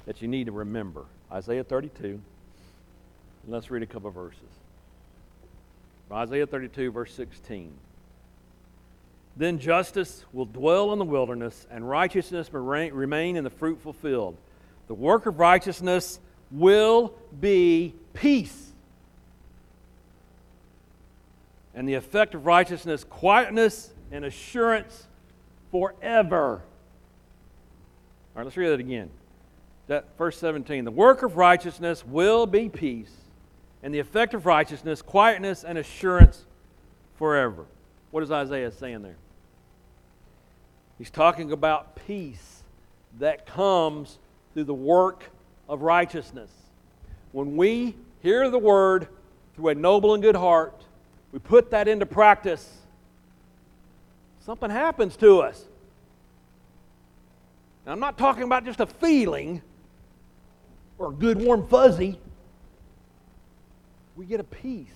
that 0.06 0.22
you 0.22 0.28
need 0.28 0.46
to 0.46 0.52
remember 0.52 1.04
Isaiah 1.30 1.64
32. 1.64 2.20
And 3.46 3.54
let's 3.54 3.70
read 3.70 3.82
a 3.82 3.86
couple 3.86 4.10
verses. 4.10 4.40
Isaiah 6.12 6.46
32, 6.46 6.90
verse 6.90 7.14
16. 7.14 7.72
Then 9.36 9.58
justice 9.58 10.24
will 10.32 10.46
dwell 10.46 10.92
in 10.92 10.98
the 10.98 11.04
wilderness, 11.04 11.66
and 11.70 11.88
righteousness 11.88 12.52
will 12.52 12.60
remain 12.60 13.36
in 13.36 13.44
the 13.44 13.50
fruitful 13.50 13.92
field. 13.92 14.36
The 14.88 14.94
work 14.94 15.26
of 15.26 15.38
righteousness 15.38 16.18
will 16.50 17.14
be 17.40 17.94
peace. 18.14 18.72
And 21.74 21.88
the 21.88 21.94
effect 21.94 22.34
of 22.34 22.46
righteousness, 22.46 23.04
quietness 23.04 23.90
and 24.10 24.24
assurance 24.24 25.06
forever. 25.70 26.62
All 28.34 28.40
right, 28.40 28.44
let's 28.44 28.56
read 28.56 28.70
that 28.70 28.80
again. 28.80 29.10
That 29.88 30.06
verse 30.18 30.38
17. 30.38 30.84
The 30.84 30.90
work 30.90 31.22
of 31.22 31.36
righteousness 31.36 32.04
will 32.04 32.46
be 32.46 32.68
peace, 32.68 33.12
and 33.82 33.94
the 33.94 33.98
effect 33.98 34.34
of 34.34 34.46
righteousness, 34.46 35.02
quietness 35.02 35.64
and 35.64 35.78
assurance 35.78 36.44
forever. 37.16 37.64
What 38.10 38.22
is 38.22 38.30
Isaiah 38.30 38.70
saying 38.70 39.02
there? 39.02 39.16
He's 40.98 41.10
talking 41.10 41.52
about 41.52 41.96
peace 42.06 42.62
that 43.18 43.46
comes 43.46 44.18
through 44.54 44.64
the 44.64 44.74
work 44.74 45.30
of 45.68 45.82
righteousness. 45.82 46.50
When 47.32 47.56
we 47.56 47.94
hear 48.22 48.48
the 48.50 48.58
word 48.58 49.08
through 49.54 49.68
a 49.68 49.74
noble 49.74 50.14
and 50.14 50.22
good 50.22 50.36
heart, 50.36 50.82
we 51.32 51.38
put 51.38 51.70
that 51.70 51.88
into 51.88 52.06
practice, 52.06 52.78
something 54.44 54.70
happens 54.70 55.16
to 55.18 55.40
us. 55.40 55.64
Now, 57.84 57.92
I'm 57.92 58.00
not 58.00 58.16
talking 58.16 58.42
about 58.42 58.64
just 58.64 58.80
a 58.80 58.86
feeling 58.86 59.62
or 60.98 61.08
a 61.08 61.12
good 61.12 61.38
warm 61.38 61.68
fuzzy. 61.68 62.18
We 64.16 64.26
get 64.26 64.40
a 64.40 64.44
peace. 64.44 64.88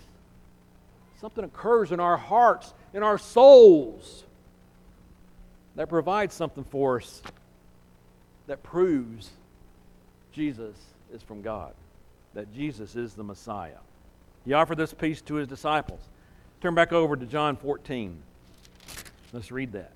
Something 1.21 1.45
occurs 1.45 1.93
in 1.93 2.01
our 2.01 2.17
hearts, 2.17 2.73
in 2.95 3.03
our 3.03 3.19
souls, 3.19 4.25
that 5.77 5.89
provides 5.89 6.35
something 6.35 6.65
for 6.65 7.01
us 7.01 7.23
that 8.47 8.63
proves 8.63 9.31
Jesus 10.33 10.75
is 11.13 11.23
from 11.23 11.43
God, 11.43 11.75
that 12.35 12.53
Jesus 12.55 12.97
is 12.97 13.15
the 13.15 13.23
Messiah. 13.23 13.79
He 14.45 14.55
offered 14.55 14.79
this 14.79 14.95
peace 14.95 15.21
to 15.23 15.35
his 15.35 15.47
disciples. 15.47 16.01
Turn 16.61 16.75
back 16.75 16.93
over 16.93 17.15
to 17.17 17.27
John 17.27 17.57
14. 17.57 18.17
Let's 19.33 19.53
read 19.53 19.73
that. 19.73 19.93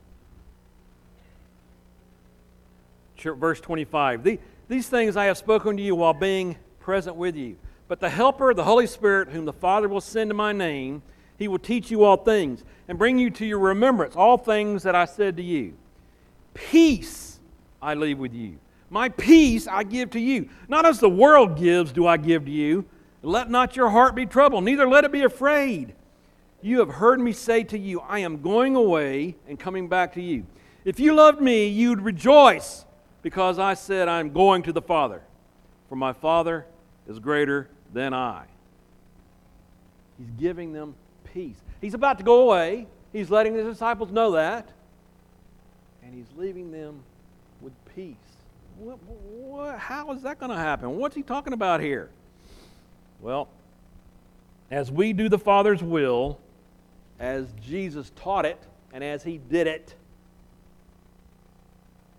Verse 3.17 3.61
25. 3.61 4.39
These 4.69 4.89
things 4.89 5.17
I 5.17 5.25
have 5.25 5.39
spoken 5.39 5.79
to 5.79 5.83
you 5.83 5.95
while 5.95 6.13
being 6.13 6.57
present 6.81 7.17
with 7.17 7.37
you. 7.37 7.57
But 7.88 8.01
the 8.01 8.09
Helper, 8.09 8.55
the 8.55 8.64
Holy 8.64 8.87
Spirit, 8.87 9.29
whom 9.29 9.44
the 9.44 9.53
Father 9.53 9.88
will 9.88 10.01
send 10.01 10.31
in 10.31 10.37
my 10.37 10.53
name, 10.53 11.03
he 11.38 11.49
will 11.49 11.59
teach 11.59 11.90
you 11.90 12.05
all 12.05 12.16
things 12.16 12.64
and 12.88 12.99
bring 12.99 13.18
you 13.18 13.31
to 13.31 13.47
your 13.47 13.59
remembrance 13.59 14.16
all 14.16 14.38
things 14.38 14.83
that 14.85 14.94
I 14.94 15.05
said 15.05 15.37
to 15.37 15.42
you. 15.42 15.75
Peace 16.55 17.40
I 17.83 17.94
leave 17.94 18.18
with 18.18 18.33
you. 18.33 18.59
My 18.88 19.09
peace 19.09 19.66
I 19.66 19.83
give 19.83 20.11
to 20.11 20.20
you. 20.20 20.49
Not 20.68 20.87
as 20.87 21.01
the 21.01 21.11
world 21.11 21.59
gives, 21.59 21.92
do 21.92 22.07
I 22.07 22.16
give 22.16 22.44
to 22.44 22.51
you. 22.51 22.85
Let 23.23 23.51
not 23.51 23.75
your 23.75 23.90
heart 23.90 24.14
be 24.14 24.27
troubled, 24.27 24.64
neither 24.64 24.88
let 24.88 25.05
it 25.05 25.12
be 25.12 25.23
afraid. 25.23 25.94
You 26.62 26.79
have 26.79 26.90
heard 26.90 27.20
me 27.20 27.33
say 27.33 27.64
to 27.64 27.79
you, 27.79 28.01
I 28.01 28.20
am 28.20 28.40
going 28.40 28.77
away 28.77 29.37
and 29.49 29.59
coming 29.59 29.88
back 29.88 30.14
to 30.14 30.23
you. 30.23 30.47
If 30.85 31.01
you 31.01 31.14
loved 31.14 31.40
me, 31.40 31.66
you'd 31.66 32.01
rejoice 32.01 32.85
because 33.23 33.59
I 33.59 33.75
said, 33.75 34.09
I'm 34.09 34.31
going 34.31 34.62
to 34.62 34.73
the 34.73 34.83
Father, 34.83 35.23
for 35.88 35.97
my 35.97 36.12
Father 36.12 36.66
is 37.09 37.18
greater 37.18 37.68
than 37.94 38.12
I. 38.12 38.44
He's 40.18 40.30
giving 40.38 40.72
them 40.72 40.94
peace. 41.33 41.57
He's 41.80 41.94
about 41.94 42.18
to 42.18 42.24
go 42.24 42.42
away. 42.42 42.87
He's 43.12 43.30
letting 43.30 43.54
his 43.54 43.64
disciples 43.66 44.11
know 44.11 44.33
that. 44.33 44.68
And 46.02 46.12
he's 46.12 46.26
leaving 46.37 46.70
them 46.70 47.00
with 47.61 47.72
peace. 47.94 48.16
What, 48.78 48.98
what, 49.02 49.78
how 49.78 50.12
is 50.12 50.22
that 50.22 50.38
going 50.38 50.50
to 50.50 50.57
happen? 50.57 50.98
What's 50.98 51.14
he 51.14 51.22
talking 51.22 51.52
about 51.52 51.80
here? 51.80 52.11
Well, 53.20 53.48
as 54.70 54.90
we 54.90 55.12
do 55.12 55.28
the 55.28 55.38
Father's 55.38 55.83
will, 55.83 56.38
as 57.20 57.46
Jesus 57.62 58.11
taught 58.16 58.44
it, 58.44 58.61
and 58.92 59.02
as 59.04 59.22
he 59.22 59.38
did 59.38 59.66
it, 59.66 59.94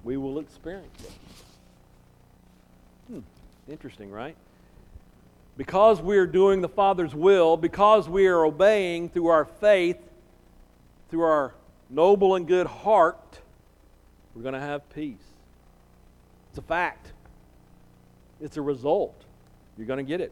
we 0.03 0.17
will 0.17 0.39
experience 0.39 1.03
it. 1.03 1.11
Hmm, 3.07 3.19
interesting, 3.69 4.11
right? 4.11 4.35
Because 5.57 6.01
we 6.01 6.17
are 6.17 6.27
doing 6.27 6.61
the 6.61 6.69
Father's 6.69 7.15
will, 7.15 7.57
because 7.57 8.09
we 8.09 8.27
are 8.27 8.45
obeying 8.45 9.09
through 9.09 9.27
our 9.27 9.45
faith, 9.45 9.97
through 11.09 11.23
our 11.23 11.53
noble 11.89 12.35
and 12.35 12.47
good 12.47 12.67
heart, 12.67 13.39
we're 14.33 14.41
going 14.41 14.53
to 14.53 14.59
have 14.59 14.87
peace. 14.93 15.15
It's 16.49 16.57
a 16.57 16.61
fact, 16.61 17.13
it's 18.41 18.57
a 18.57 18.61
result. 18.61 19.23
You're 19.77 19.87
going 19.87 20.03
to 20.05 20.09
get 20.09 20.21
it. 20.21 20.31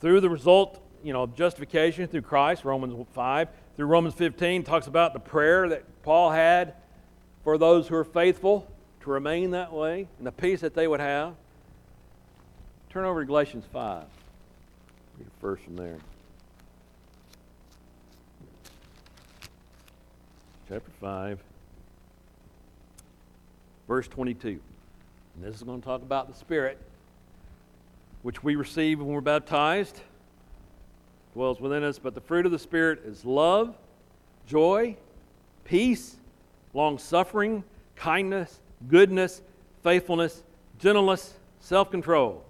Through 0.00 0.20
the 0.20 0.28
result, 0.28 0.80
you 1.02 1.12
know, 1.12 1.26
justification 1.26 2.06
through 2.06 2.22
Christ, 2.22 2.64
Romans 2.64 3.06
5, 3.14 3.48
through 3.76 3.86
Romans 3.86 4.14
15, 4.14 4.62
talks 4.62 4.86
about 4.86 5.12
the 5.12 5.20
prayer 5.20 5.68
that 5.68 5.84
Paul 6.02 6.30
had 6.30 6.74
for 7.44 7.56
those 7.58 7.88
who 7.88 7.94
are 7.96 8.04
faithful 8.04 8.70
to 9.00 9.10
remain 9.10 9.52
that 9.52 9.72
way 9.72 10.08
and 10.18 10.26
the 10.26 10.32
peace 10.32 10.60
that 10.60 10.74
they 10.74 10.86
would 10.86 11.00
have. 11.00 11.34
Turn 12.96 13.04
over 13.04 13.20
to 13.20 13.26
Galatians 13.26 13.66
5. 13.74 14.04
Read 15.18 15.28
first 15.38 15.62
from 15.64 15.76
there. 15.76 15.98
Chapter 20.66 20.90
5, 21.02 21.38
verse 23.86 24.08
22. 24.08 24.48
And 24.48 24.60
this 25.44 25.56
is 25.56 25.62
going 25.62 25.78
to 25.78 25.84
talk 25.84 26.00
about 26.00 26.32
the 26.32 26.34
Spirit, 26.38 26.78
which 28.22 28.42
we 28.42 28.56
receive 28.56 29.00
when 29.00 29.08
we're 29.08 29.20
baptized, 29.20 30.00
dwells 31.34 31.60
within 31.60 31.84
us. 31.84 31.98
But 31.98 32.14
the 32.14 32.22
fruit 32.22 32.46
of 32.46 32.52
the 32.52 32.58
Spirit 32.58 33.02
is 33.04 33.26
love, 33.26 33.76
joy, 34.46 34.96
peace, 35.64 36.16
long 36.72 36.96
suffering, 36.96 37.62
kindness, 37.94 38.58
goodness, 38.88 39.42
faithfulness, 39.82 40.42
gentleness, 40.78 41.34
self 41.60 41.90
control. 41.90 42.42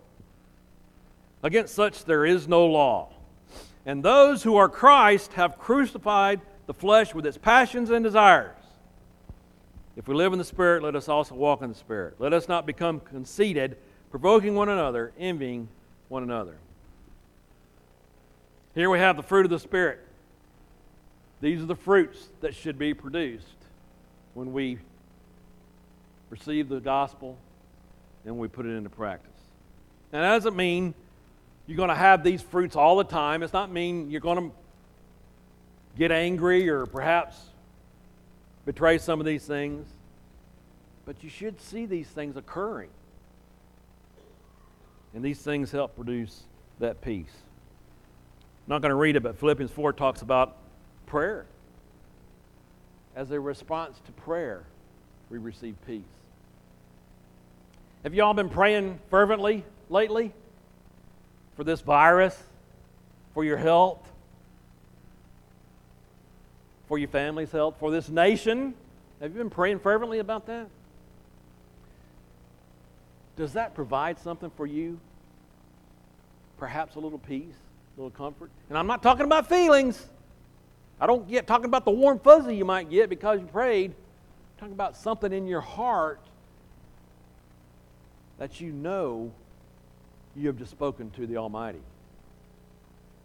Against 1.46 1.76
such 1.76 2.04
there 2.04 2.26
is 2.26 2.48
no 2.48 2.66
law. 2.66 3.08
And 3.86 4.02
those 4.02 4.42
who 4.42 4.56
are 4.56 4.68
Christ 4.68 5.34
have 5.34 5.60
crucified 5.60 6.40
the 6.66 6.74
flesh 6.74 7.14
with 7.14 7.24
its 7.24 7.38
passions 7.38 7.90
and 7.90 8.02
desires. 8.02 8.56
If 9.94 10.08
we 10.08 10.16
live 10.16 10.32
in 10.32 10.40
the 10.40 10.44
Spirit, 10.44 10.82
let 10.82 10.96
us 10.96 11.08
also 11.08 11.36
walk 11.36 11.62
in 11.62 11.68
the 11.68 11.76
Spirit. 11.76 12.16
Let 12.18 12.32
us 12.32 12.48
not 12.48 12.66
become 12.66 12.98
conceited, 12.98 13.76
provoking 14.10 14.56
one 14.56 14.68
another, 14.68 15.12
envying 15.20 15.68
one 16.08 16.24
another. 16.24 16.56
Here 18.74 18.90
we 18.90 18.98
have 18.98 19.16
the 19.16 19.22
fruit 19.22 19.46
of 19.46 19.50
the 19.50 19.60
Spirit. 19.60 20.00
These 21.40 21.62
are 21.62 21.66
the 21.66 21.76
fruits 21.76 22.26
that 22.40 22.56
should 22.56 22.76
be 22.76 22.92
produced 22.92 23.46
when 24.34 24.52
we 24.52 24.78
receive 26.28 26.68
the 26.68 26.80
gospel 26.80 27.38
and 28.24 28.36
we 28.36 28.48
put 28.48 28.66
it 28.66 28.70
into 28.70 28.90
practice. 28.90 29.30
And 30.12 30.24
that 30.24 30.30
doesn't 30.30 30.56
mean 30.56 30.92
you're 31.66 31.76
going 31.76 31.88
to 31.88 31.94
have 31.94 32.22
these 32.22 32.42
fruits 32.42 32.76
all 32.76 32.96
the 32.96 33.04
time. 33.04 33.42
It's 33.42 33.52
not 33.52 33.70
mean 33.70 34.10
you're 34.10 34.20
going 34.20 34.50
to 34.50 34.56
get 35.98 36.12
angry 36.12 36.68
or 36.68 36.86
perhaps 36.86 37.36
betray 38.64 38.98
some 38.98 39.20
of 39.20 39.26
these 39.26 39.44
things. 39.44 39.86
But 41.04 41.22
you 41.22 41.30
should 41.30 41.60
see 41.60 41.86
these 41.86 42.08
things 42.08 42.36
occurring. 42.36 42.90
And 45.14 45.24
these 45.24 45.38
things 45.40 45.72
help 45.72 45.94
produce 45.94 46.42
that 46.78 47.00
peace. 47.00 47.32
I'm 48.66 48.72
not 48.72 48.82
going 48.82 48.90
to 48.90 48.96
read 48.96 49.16
it, 49.16 49.22
but 49.22 49.38
Philippians 49.38 49.70
4 49.70 49.92
talks 49.92 50.22
about 50.22 50.56
prayer. 51.06 51.46
As 53.14 53.30
a 53.30 53.40
response 53.40 53.98
to 54.06 54.12
prayer, 54.12 54.64
we 55.30 55.38
receive 55.38 55.74
peace. 55.86 56.02
Have 58.02 58.14
you 58.14 58.22
all 58.22 58.34
been 58.34 58.50
praying 58.50 58.98
fervently 59.10 59.64
lately? 59.88 60.32
For 61.56 61.64
this 61.64 61.80
virus, 61.80 62.40
for 63.34 63.44
your 63.44 63.56
health, 63.56 64.06
for 66.86 66.98
your 66.98 67.08
family's 67.08 67.50
health, 67.50 67.76
for 67.80 67.90
this 67.90 68.08
nation? 68.08 68.74
Have 69.20 69.32
you 69.32 69.38
been 69.38 69.50
praying 69.50 69.80
fervently 69.80 70.18
about 70.18 70.46
that? 70.46 70.68
Does 73.36 73.54
that 73.54 73.74
provide 73.74 74.18
something 74.18 74.50
for 74.56 74.66
you? 74.66 74.98
Perhaps 76.58 76.96
a 76.96 77.00
little 77.00 77.18
peace, 77.18 77.54
a 77.96 78.00
little 78.00 78.10
comfort? 78.10 78.50
And 78.68 78.78
I'm 78.78 78.86
not 78.86 79.02
talking 79.02 79.26
about 79.26 79.48
feelings. 79.48 80.06
I 81.00 81.06
don't 81.06 81.28
get 81.28 81.46
talking 81.46 81.66
about 81.66 81.84
the 81.84 81.90
warm 81.90 82.18
fuzzy 82.18 82.56
you 82.56 82.64
might 82.64 82.88
get 82.88 83.10
because 83.10 83.40
you 83.40 83.46
prayed. 83.46 83.90
I'm 83.90 84.60
talking 84.60 84.72
about 84.72 84.96
something 84.96 85.32
in 85.32 85.46
your 85.46 85.60
heart 85.60 86.20
that 88.38 88.60
you 88.60 88.72
know 88.72 89.32
you 90.36 90.46
have 90.48 90.58
just 90.58 90.70
spoken 90.70 91.10
to 91.12 91.26
the 91.26 91.36
Almighty. 91.38 91.80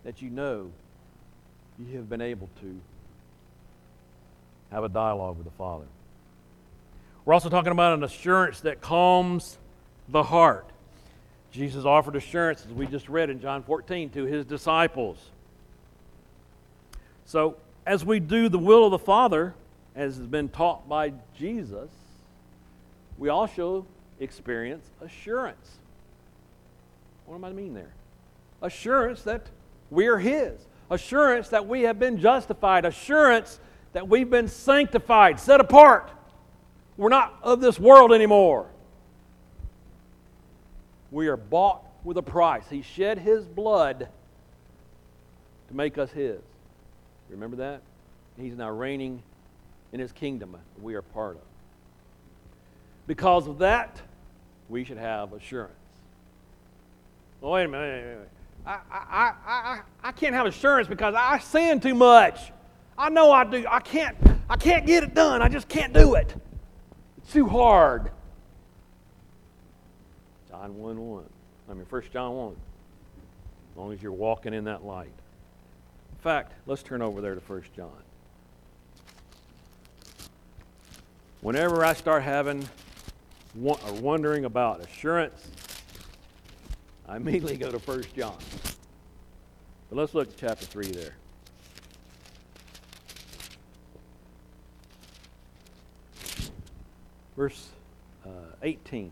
That 0.04 0.22
you 0.22 0.30
know 0.30 0.72
you 1.78 1.98
have 1.98 2.10
been 2.10 2.22
able 2.22 2.50
to 2.62 2.80
have 4.72 4.84
a 4.84 4.90
dialogue 4.90 5.38
with 5.38 5.46
the 5.46 5.58
Father. 5.58 5.86
We're 7.26 7.34
also 7.34 7.50
talking 7.50 7.72
about 7.72 7.94
an 7.94 8.04
assurance 8.04 8.62
that 8.62 8.82
calms 8.82 9.58
the 10.10 10.24
heart. 10.24 10.66
Jesus 11.52 11.86
offered 11.86 12.16
assurance, 12.16 12.66
as 12.66 12.72
we 12.72 12.88
just 12.88 13.10
read 13.10 13.30
in 13.30 13.42
John 13.42 13.62
14, 13.64 14.10
to 14.12 14.24
his 14.24 14.46
disciples. 14.46 15.18
So, 17.26 17.58
as 17.86 18.06
we 18.06 18.20
do 18.20 18.48
the 18.48 18.58
will 18.60 18.86
of 18.86 18.92
the 18.92 19.00
Father, 19.00 19.54
as 19.96 20.18
has 20.18 20.28
been 20.28 20.50
taught 20.50 20.88
by 20.88 21.14
Jesus, 21.38 21.90
we 23.18 23.30
also 23.30 23.86
experience 24.20 24.86
assurance. 25.02 25.78
What 27.32 27.38
am 27.38 27.46
I 27.46 27.54
mean 27.54 27.74
there? 27.74 27.94
Assurance 28.62 29.22
that 29.22 29.46
we 29.90 30.08
are 30.08 30.18
His, 30.18 30.52
assurance 30.90 31.48
that 31.48 31.66
we 31.66 31.84
have 31.84 31.98
been 31.98 32.20
justified, 32.20 32.84
assurance 32.84 33.58
that 33.94 34.10
we've 34.10 34.30
been 34.30 34.50
sanctified, 34.50 35.40
set 35.40 35.62
apart. 35.62 36.12
We're 36.98 37.08
not 37.08 37.40
of 37.42 37.62
this 37.62 37.80
world 37.80 38.12
anymore. 38.12 38.68
We 41.10 41.30
are 41.30 41.38
bought 41.38 41.86
with 42.04 42.18
a 42.18 42.22
price. 42.22 42.66
He 42.70 42.82
shed 42.82 43.18
His 43.18 43.46
blood 43.46 44.10
to 45.70 45.74
make 45.74 45.98
us 45.98 46.12
His. 46.12 46.42
Remember 47.30 47.56
that? 47.56 47.82
He's 48.38 48.58
now 48.58 48.72
reigning 48.72 49.24
in 49.94 50.02
His 50.02 50.12
kingdom 50.12 50.58
we 50.82 50.96
are 50.96 51.02
part 51.02 51.38
of. 51.38 51.44
Because 53.08 53.48
of 53.48 53.60
that, 53.60 54.02
we 54.68 54.84
should 54.84 54.98
have 54.98 55.32
assurance. 55.32 55.81
Wait 57.42 57.64
a 57.64 57.68
minute. 57.68 57.72
Wait 57.72 58.02
a 58.02 58.16
minute. 58.16 58.30
I, 58.66 58.80
I, 58.92 59.34
I, 59.46 59.82
I, 60.04 60.12
can't 60.12 60.36
have 60.36 60.46
assurance 60.46 60.88
because 60.88 61.16
I 61.18 61.40
sin 61.40 61.80
too 61.80 61.96
much. 61.96 62.52
I 62.96 63.10
know 63.10 63.32
I 63.32 63.44
do. 63.44 63.66
I 63.68 63.80
can't, 63.80 64.16
I 64.48 64.56
can't 64.56 64.86
get 64.86 65.04
it 65.04 65.16
done. 65.16 65.42
I 65.42 65.50
just 65.50 65.68
can't 65.68 65.92
do 65.94 66.14
it. 66.14 66.36
It's 67.18 67.34
too 67.34 67.48
hard. 67.48 68.12
John 70.48 70.78
1 70.78 71.00
1. 71.00 71.24
I 71.70 71.74
mean, 71.74 71.86
1 71.90 72.04
John 72.14 72.36
1. 72.36 72.56
As 73.72 73.78
long 73.78 73.94
as 73.94 74.04
you're 74.04 74.12
walking 74.12 74.54
in 74.54 74.66
that 74.66 74.86
light. 74.86 75.08
In 75.08 76.18
fact, 76.20 76.54
let's 76.68 76.84
turn 76.84 77.02
over 77.02 77.20
there 77.20 77.34
to 77.34 77.42
1 77.42 77.64
John. 77.76 77.90
Whenever 81.42 81.84
I 81.84 81.94
start 81.94 82.22
having 82.22 82.70
or 83.60 83.80
uh, 83.84 83.94
wondering 83.94 84.46
about 84.46 84.82
assurance, 84.82 85.50
I 87.12 87.18
immediately 87.18 87.58
go 87.58 87.70
to 87.70 87.78
1 87.78 88.04
John. 88.16 88.38
But 89.90 89.98
let's 89.98 90.14
look 90.14 90.30
at 90.30 90.38
chapter 90.38 90.66
3 90.66 90.92
there. 90.92 91.14
Verse 97.36 97.68
uh, 98.26 98.30
18. 98.64 99.12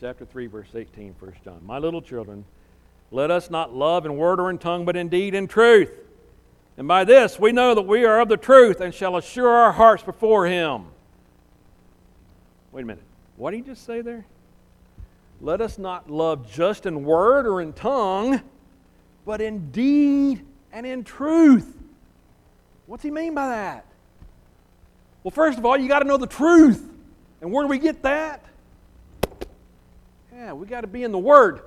Chapter 0.00 0.24
3, 0.24 0.46
verse 0.46 0.68
18, 0.74 1.14
1 1.18 1.34
John. 1.44 1.60
My 1.66 1.76
little 1.76 2.00
children, 2.00 2.46
let 3.10 3.30
us 3.30 3.50
not 3.50 3.74
love 3.74 4.06
in 4.06 4.16
word 4.16 4.40
or 4.40 4.48
in 4.48 4.56
tongue, 4.56 4.86
but 4.86 4.96
in 4.96 5.10
deed 5.10 5.34
and 5.34 5.50
truth. 5.50 5.90
And 6.78 6.88
by 6.88 7.04
this 7.04 7.38
we 7.38 7.52
know 7.52 7.74
that 7.74 7.82
we 7.82 8.06
are 8.06 8.18
of 8.18 8.30
the 8.30 8.38
truth 8.38 8.80
and 8.80 8.94
shall 8.94 9.18
assure 9.18 9.50
our 9.50 9.72
hearts 9.72 10.02
before 10.02 10.46
Him. 10.46 10.86
Wait 12.72 12.80
a 12.80 12.86
minute. 12.86 13.04
What 13.36 13.50
did 13.50 13.58
he 13.58 13.62
just 13.62 13.84
say 13.84 14.00
there? 14.00 14.24
Let 15.44 15.60
us 15.60 15.76
not 15.76 16.10
love 16.10 16.50
just 16.50 16.86
in 16.86 17.04
word 17.04 17.46
or 17.46 17.60
in 17.60 17.74
tongue, 17.74 18.40
but 19.26 19.42
in 19.42 19.70
deed 19.70 20.42
and 20.72 20.86
in 20.86 21.04
truth. 21.04 21.70
What's 22.86 23.02
he 23.02 23.10
mean 23.10 23.34
by 23.34 23.48
that? 23.48 23.84
Well, 25.22 25.32
first 25.32 25.58
of 25.58 25.66
all, 25.66 25.76
you 25.76 25.86
got 25.86 25.98
to 25.98 26.06
know 26.06 26.16
the 26.16 26.26
truth. 26.26 26.90
And 27.42 27.52
where 27.52 27.62
do 27.62 27.68
we 27.68 27.78
get 27.78 28.02
that? 28.04 28.42
Yeah, 30.34 30.54
we 30.54 30.66
got 30.66 30.80
to 30.80 30.86
be 30.86 31.02
in 31.02 31.12
the 31.12 31.18
Word 31.18 31.60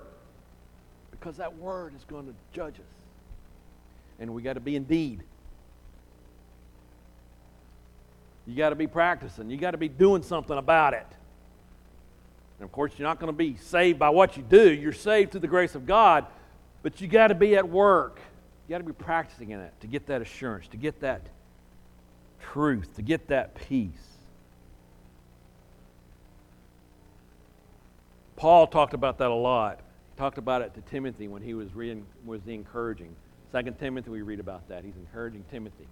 because 1.11 1.37
that 1.37 1.55
Word 1.57 1.93
is 1.95 2.03
going 2.05 2.25
to 2.25 2.33
judge 2.53 2.73
us. 2.79 2.95
And 4.19 4.33
we 4.33 4.41
got 4.41 4.53
to 4.53 4.59
be 4.59 4.75
in 4.75 4.85
deed. 4.85 5.21
You 8.47 8.55
got 8.55 8.69
to 8.69 8.75
be 8.75 8.87
practicing. 8.87 9.51
You 9.51 9.57
got 9.57 9.71
to 9.71 9.77
be 9.77 9.87
doing 9.87 10.23
something 10.23 10.57
about 10.57 10.95
it. 10.95 11.05
And 12.59 12.65
of 12.65 12.71
course, 12.71 12.93
you're 12.97 13.07
not 13.07 13.19
going 13.19 13.31
to 13.31 13.37
be 13.37 13.55
saved 13.57 13.99
by 13.99 14.09
what 14.09 14.35
you 14.35 14.43
do. 14.43 14.73
You're 14.73 14.93
saved 14.93 15.31
through 15.31 15.41
the 15.41 15.47
grace 15.47 15.75
of 15.75 15.85
God, 15.85 16.25
but 16.81 16.99
you 16.99 17.07
got 17.07 17.27
to 17.27 17.35
be 17.35 17.55
at 17.55 17.69
work. 17.69 18.19
You 18.67 18.73
got 18.73 18.79
to 18.79 18.83
be 18.83 18.93
practicing 18.93 19.51
in 19.51 19.59
it 19.59 19.73
to 19.81 19.87
get 19.87 20.07
that 20.07 20.21
assurance, 20.21 20.67
to 20.69 20.77
get 20.77 21.01
that 21.01 21.21
truth, 22.41 22.95
to 22.95 23.01
get 23.01 23.27
that 23.27 23.55
peace. 23.55 23.91
Paul 28.35 28.67
talked 28.67 28.93
about 28.93 29.17
that 29.19 29.29
a 29.29 29.33
lot. 29.33 29.79
He 30.13 30.19
talked 30.19 30.37
about 30.37 30.61
it 30.61 30.73
to 30.75 30.81
Timothy 30.81 31.27
when 31.27 31.41
he 31.41 31.53
was, 31.53 31.73
re- 31.73 32.01
was 32.25 32.41
encouraging. 32.47 33.15
Second 33.51 33.79
Timothy, 33.79 34.09
we 34.09 34.21
read 34.21 34.39
about 34.39 34.67
that. 34.69 34.83
He's 34.83 34.95
encouraging 34.95 35.43
Timothy, 35.49 35.87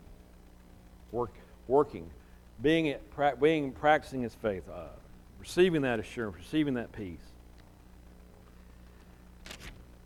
work, 1.12 1.34
working, 1.67 2.10
being, 2.62 2.88
it, 2.88 3.01
being 3.41 3.71
practicing 3.71 4.21
his 4.21 4.36
faith. 4.36 4.63
Uh, 4.71 4.88
receiving 5.46 5.84
that 5.84 6.00
assurance, 6.00 6.36
receiving 6.38 6.74
that 6.74 6.92
peace. 6.92 7.20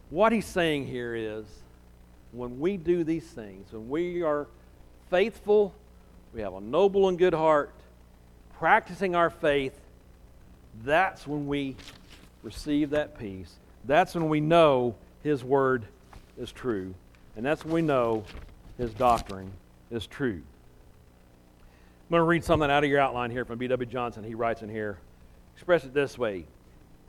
What 0.09 0.33
he's 0.33 0.45
saying 0.45 0.85
here 0.87 1.15
is 1.15 1.45
when 2.33 2.59
we 2.59 2.75
do 2.75 3.05
these 3.05 3.23
things, 3.23 3.71
when 3.71 3.87
we 3.87 4.21
are 4.21 4.47
faithful, 5.09 5.73
we 6.33 6.41
have 6.41 6.53
a 6.53 6.59
noble 6.59 7.07
and 7.07 7.17
good 7.17 7.33
heart, 7.33 7.71
practicing 8.57 9.15
our 9.15 9.29
faith, 9.29 9.79
that's 10.83 11.25
when 11.25 11.47
we 11.47 11.77
receive 12.43 12.89
that 12.89 13.17
peace. 13.17 13.53
That's 13.85 14.15
when 14.15 14.27
we 14.27 14.41
know 14.41 14.95
his 15.23 15.41
word 15.41 15.85
is 16.37 16.51
true. 16.51 16.93
And 17.37 17.45
that's 17.45 17.63
when 17.63 17.73
we 17.73 17.81
know 17.81 18.25
his 18.77 18.93
doctrine 18.93 19.53
is 19.89 20.05
true. 20.05 20.41
I'm 21.61 22.11
going 22.11 22.19
to 22.19 22.23
read 22.23 22.43
something 22.43 22.69
out 22.69 22.83
of 22.83 22.89
your 22.89 22.99
outline 22.99 23.31
here 23.31 23.45
from 23.45 23.57
B.W. 23.57 23.89
Johnson. 23.89 24.25
He 24.25 24.35
writes 24.35 24.63
in 24.63 24.69
here 24.69 24.97
express 25.59 25.83
it 25.83 25.93
this 25.93 26.17
way 26.17 26.45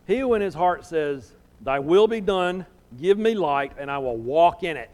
He 0.09 0.19
who 0.19 0.35
in 0.35 0.43
his 0.43 0.55
heart 0.55 0.85
says, 0.85 1.35
Thy 1.61 1.79
will 1.79 2.09
be 2.09 2.21
done, 2.21 2.67
give 3.01 3.17
me 3.17 3.35
light, 3.35 3.73
and 3.79 3.89
I 3.89 3.99
will 3.99 4.17
walk 4.17 4.65
in 4.65 4.77
it. 4.77 4.91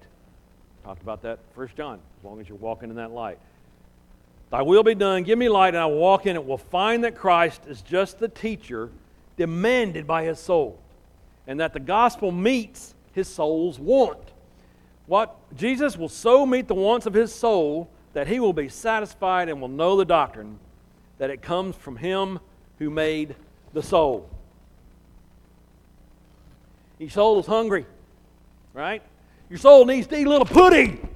Talked 0.84 1.00
about 1.00 1.22
that 1.22 1.38
First 1.54 1.74
John, 1.74 1.98
as 2.18 2.24
long 2.24 2.38
as 2.38 2.50
you're 2.50 2.58
walking 2.58 2.90
in 2.90 2.96
that 2.96 3.12
light. 3.12 3.38
Thy 4.50 4.60
will 4.60 4.82
be 4.82 4.94
done, 4.94 5.22
give 5.22 5.38
me 5.38 5.48
light, 5.48 5.68
and 5.68 5.78
I 5.78 5.86
will 5.86 5.96
walk 5.96 6.26
in 6.26 6.36
it. 6.36 6.44
Will 6.44 6.58
find 6.58 7.02
that 7.04 7.16
Christ 7.16 7.62
is 7.66 7.80
just 7.80 8.18
the 8.18 8.28
teacher 8.28 8.90
demanded 9.38 10.06
by 10.06 10.24
his 10.24 10.38
soul, 10.38 10.78
and 11.46 11.58
that 11.58 11.72
the 11.72 11.80
gospel 11.80 12.30
meets 12.30 12.94
his 13.12 13.26
soul's 13.26 13.78
want. 13.78 14.32
What 15.06 15.34
Jesus 15.56 15.96
will 15.96 16.10
so 16.10 16.44
meet 16.44 16.68
the 16.68 16.74
wants 16.74 17.06
of 17.06 17.14
his 17.14 17.34
soul 17.34 17.88
that 18.12 18.26
he 18.26 18.38
will 18.38 18.52
be 18.52 18.68
satisfied 18.68 19.48
and 19.48 19.62
will 19.62 19.68
know 19.68 19.96
the 19.96 20.04
doctrine 20.04 20.58
that 21.16 21.30
it 21.30 21.40
comes 21.40 21.74
from 21.74 21.96
him 21.96 22.38
who 22.78 22.90
made 22.90 23.34
the 23.76 23.82
soul. 23.82 24.26
Your 26.98 27.10
soul 27.10 27.38
is 27.40 27.44
hungry, 27.44 27.84
right? 28.72 29.02
Your 29.50 29.58
soul 29.58 29.84
needs 29.84 30.06
to 30.06 30.18
eat 30.18 30.26
a 30.26 30.30
little 30.30 30.46
pudding. 30.46 31.06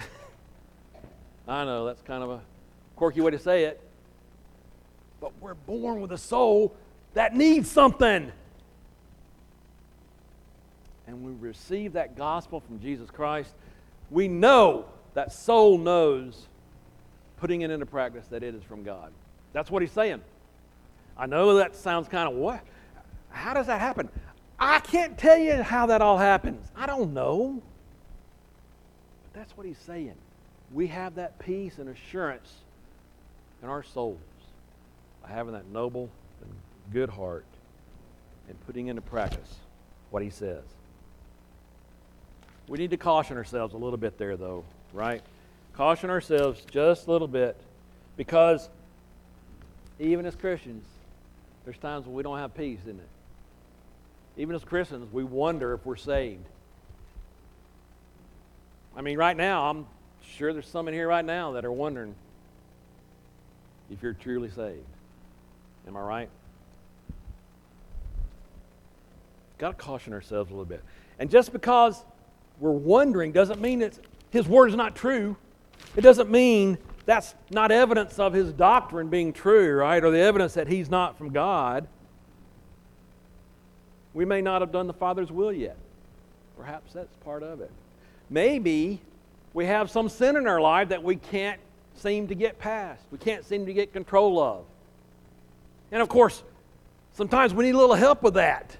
I 1.48 1.64
know 1.64 1.86
that's 1.86 2.02
kind 2.02 2.24
of 2.24 2.30
a 2.30 2.40
quirky 2.96 3.20
way 3.20 3.30
to 3.30 3.38
say 3.38 3.66
it. 3.66 3.80
But 5.20 5.30
we're 5.40 5.54
born 5.54 6.00
with 6.00 6.10
a 6.10 6.18
soul 6.18 6.74
that 7.14 7.36
needs 7.36 7.70
something. 7.70 8.32
And 11.06 11.22
we 11.22 11.30
receive 11.34 11.92
that 11.92 12.16
gospel 12.16 12.58
from 12.58 12.80
Jesus 12.80 13.08
Christ. 13.12 13.54
We 14.10 14.26
know 14.26 14.86
that 15.14 15.32
soul 15.32 15.78
knows, 15.78 16.48
putting 17.36 17.60
it 17.60 17.70
into 17.70 17.86
practice, 17.86 18.26
that 18.32 18.42
it 18.42 18.56
is 18.56 18.64
from 18.64 18.82
God. 18.82 19.12
That's 19.52 19.70
what 19.70 19.82
he's 19.82 19.92
saying. 19.92 20.20
I 21.16 21.26
know 21.26 21.56
that 21.56 21.76
sounds 21.76 22.08
kind 22.08 22.28
of 22.28 22.34
what? 22.34 22.60
How 23.30 23.54
does 23.54 23.66
that 23.66 23.80
happen? 23.80 24.08
I 24.58 24.80
can't 24.80 25.16
tell 25.16 25.38
you 25.38 25.62
how 25.62 25.86
that 25.86 26.02
all 26.02 26.18
happens. 26.18 26.70
I 26.76 26.86
don't 26.86 27.14
know. 27.14 27.62
But 29.24 29.40
that's 29.40 29.56
what 29.56 29.66
he's 29.66 29.78
saying. 29.78 30.14
We 30.72 30.86
have 30.88 31.14
that 31.16 31.38
peace 31.38 31.78
and 31.78 31.88
assurance 31.88 32.52
in 33.62 33.68
our 33.68 33.82
souls 33.82 34.18
by 35.22 35.30
having 35.30 35.52
that 35.54 35.66
noble 35.66 36.10
and 36.42 36.52
good 36.92 37.08
heart 37.08 37.44
and 38.48 38.66
putting 38.66 38.88
into 38.88 39.02
practice 39.02 39.56
what 40.10 40.22
he 40.22 40.30
says. 40.30 40.64
We 42.68 42.78
need 42.78 42.90
to 42.90 42.96
caution 42.96 43.36
ourselves 43.36 43.74
a 43.74 43.76
little 43.76 43.96
bit 43.96 44.18
there, 44.18 44.36
though, 44.36 44.64
right? 44.92 45.22
Caution 45.74 46.10
ourselves 46.10 46.64
just 46.70 47.06
a 47.06 47.10
little 47.10 47.28
bit 47.28 47.56
because 48.16 48.68
even 49.98 50.26
as 50.26 50.36
Christians, 50.36 50.84
there's 51.64 51.78
times 51.78 52.06
when 52.06 52.14
we 52.14 52.22
don't 52.22 52.38
have 52.38 52.54
peace, 52.54 52.80
isn't 52.82 53.00
it? 53.00 53.08
Even 54.36 54.54
as 54.54 54.64
Christians, 54.64 55.12
we 55.12 55.24
wonder 55.24 55.74
if 55.74 55.84
we're 55.84 55.96
saved. 55.96 56.44
I 58.96 59.02
mean, 59.02 59.18
right 59.18 59.36
now, 59.36 59.68
I'm 59.68 59.86
sure 60.36 60.52
there's 60.52 60.68
some 60.68 60.88
in 60.88 60.94
here 60.94 61.08
right 61.08 61.24
now 61.24 61.52
that 61.52 61.64
are 61.64 61.72
wondering, 61.72 62.14
if 63.90 64.02
you're 64.02 64.14
truly 64.14 64.50
saved. 64.50 64.84
Am 65.86 65.96
I 65.96 66.00
right? 66.00 66.28
Got 69.58 69.78
to 69.78 69.84
caution 69.84 70.12
ourselves 70.12 70.50
a 70.50 70.54
little 70.54 70.64
bit. 70.64 70.82
And 71.18 71.30
just 71.30 71.52
because 71.52 72.02
we're 72.60 72.70
wondering 72.70 73.32
doesn't 73.32 73.60
mean 73.60 73.80
that 73.80 73.98
His 74.30 74.46
Word 74.46 74.68
is 74.68 74.76
not 74.76 74.94
true. 74.94 75.36
It 75.96 76.02
doesn't 76.02 76.30
mean 76.30 76.78
that's 77.10 77.34
not 77.50 77.72
evidence 77.72 78.20
of 78.20 78.32
His 78.32 78.52
doctrine 78.52 79.08
being 79.08 79.32
true, 79.32 79.74
right? 79.74 80.02
Or 80.02 80.12
the 80.12 80.20
evidence 80.20 80.54
that 80.54 80.68
He's 80.68 80.88
not 80.88 81.18
from 81.18 81.30
God. 81.30 81.88
We 84.14 84.24
may 84.24 84.40
not 84.40 84.62
have 84.62 84.70
done 84.70 84.86
the 84.86 84.92
Father's 84.92 85.32
will 85.32 85.52
yet. 85.52 85.76
Perhaps 86.56 86.92
that's 86.92 87.16
part 87.24 87.42
of 87.42 87.60
it. 87.60 87.70
Maybe 88.28 89.00
we 89.54 89.66
have 89.66 89.90
some 89.90 90.08
sin 90.08 90.36
in 90.36 90.46
our 90.46 90.60
life 90.60 90.90
that 90.90 91.02
we 91.02 91.16
can't 91.16 91.58
seem 91.96 92.28
to 92.28 92.36
get 92.36 92.60
past, 92.60 93.02
we 93.10 93.18
can't 93.18 93.44
seem 93.44 93.66
to 93.66 93.72
get 93.72 93.92
control 93.92 94.38
of. 94.38 94.64
And 95.90 96.00
of 96.00 96.08
course, 96.08 96.44
sometimes 97.14 97.52
we 97.52 97.64
need 97.64 97.74
a 97.74 97.78
little 97.78 97.96
help 97.96 98.22
with 98.22 98.34
that. 98.34 98.76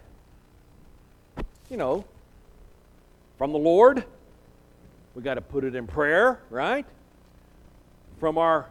You 1.69 1.77
know, 1.77 2.05
from 3.38 3.51
the 3.51 3.59
Lord, 3.59 4.05
we 5.16 5.23
got 5.23 5.35
to 5.35 5.40
put 5.40 5.64
it 5.64 5.75
in 5.75 5.88
prayer, 5.88 6.40
right? 6.49 6.87
From 8.20 8.38
our 8.38 8.66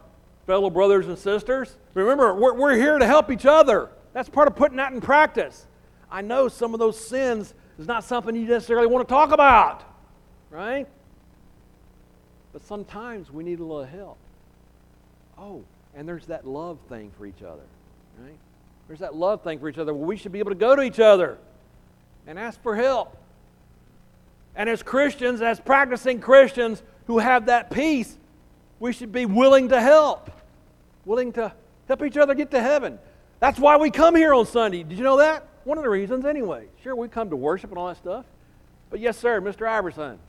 fellow 0.46 0.70
brothers 0.70 1.08
and 1.08 1.18
sisters. 1.18 1.76
Remember, 1.94 2.34
we're, 2.34 2.54
we're 2.54 2.76
here 2.76 2.98
to 2.98 3.06
help 3.06 3.30
each 3.32 3.46
other. 3.46 3.90
That's 4.14 4.30
part 4.30 4.48
of 4.48 4.56
putting 4.56 4.78
that 4.78 4.94
in 4.94 5.02
practice. 5.02 5.68
I 6.12 6.22
know 6.22 6.48
some 6.48 6.74
of 6.74 6.80
those 6.80 7.00
sins 7.00 7.54
is 7.78 7.88
not 7.88 8.04
something 8.04 8.36
you 8.36 8.46
necessarily 8.46 8.88
want 8.88 9.08
to 9.08 9.12
talk 9.14 9.32
about, 9.32 9.84
right? 10.50 10.88
But 12.52 12.64
sometimes 12.64 13.32
we 13.32 13.44
need 13.44 13.60
a 13.60 13.64
little 13.64 13.86
help. 13.86 14.18
Oh, 15.38 15.64
and 15.96 16.08
there's 16.08 16.26
that 16.28 16.48
love 16.48 16.78
thing 16.90 17.12
for 17.18 17.26
each 17.26 17.42
other, 17.42 17.62
right? 18.20 18.38
There's 18.88 19.00
that 19.00 19.16
love 19.16 19.44
thing 19.44 19.60
for 19.60 19.70
each 19.70 19.78
other. 19.78 19.94
Well, 19.94 20.08
we 20.08 20.18
should 20.18 20.32
be 20.32 20.40
able 20.40 20.52
to 20.52 20.56
go 20.56 20.76
to 20.76 20.82
each 20.82 21.00
other 21.00 21.38
and 22.26 22.40
ask 22.40 22.62
for 22.62 22.76
help. 22.76 23.16
And 24.56 24.68
as 24.68 24.84
Christians, 24.84 25.42
as 25.42 25.60
practicing 25.60 26.20
Christians 26.20 26.82
who 27.08 27.20
have 27.20 27.46
that 27.46 27.70
peace, 27.72 28.18
we 28.80 28.94
should 28.94 29.12
be 29.12 29.26
willing 29.26 29.70
to 29.70 29.82
help, 29.82 30.32
willing 31.06 31.34
to 31.34 31.54
help 31.88 32.04
each 32.04 32.18
other 32.18 32.34
get 32.34 32.52
to 32.52 32.62
heaven. 32.62 33.00
That's 33.40 33.60
why 33.60 33.78
we 33.78 33.92
come 33.92 34.16
here 34.16 34.34
on 34.34 34.46
Sunday. 34.46 34.84
Did 34.84 34.98
you 34.98 35.04
know 35.04 35.18
that? 35.18 35.46
One 35.64 35.78
of 35.78 35.84
the 35.84 35.90
reasons, 35.90 36.26
anyway. 36.26 36.68
Sure, 36.84 36.96
we 36.96 37.08
come 37.08 37.30
to 37.30 37.36
worship 37.36 37.70
and 37.70 37.78
all 37.78 37.88
that 37.88 37.98
stuff. 37.98 38.26
But 38.90 39.00
yes, 39.00 39.18
sir, 39.18 39.40
Mr. 39.42 39.68
Iverson. 39.68 40.20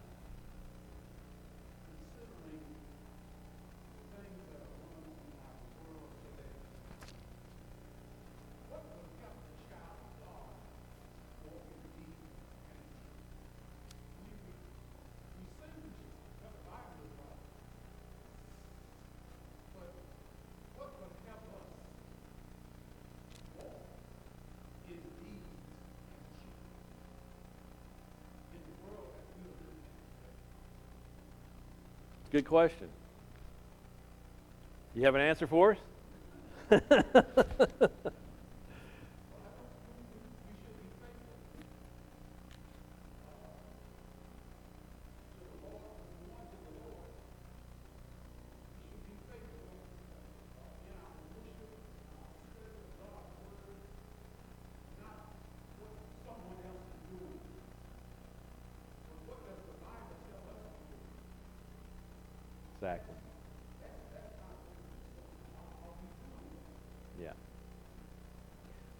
Good 32.40 32.48
question. 32.48 32.88
You 34.94 35.05
have 35.05 35.14
an 35.14 35.20
answer 35.20 35.46
for 35.46 35.76
us? 36.70 36.81
Exactly. 62.81 63.14
Yeah. 67.20 67.33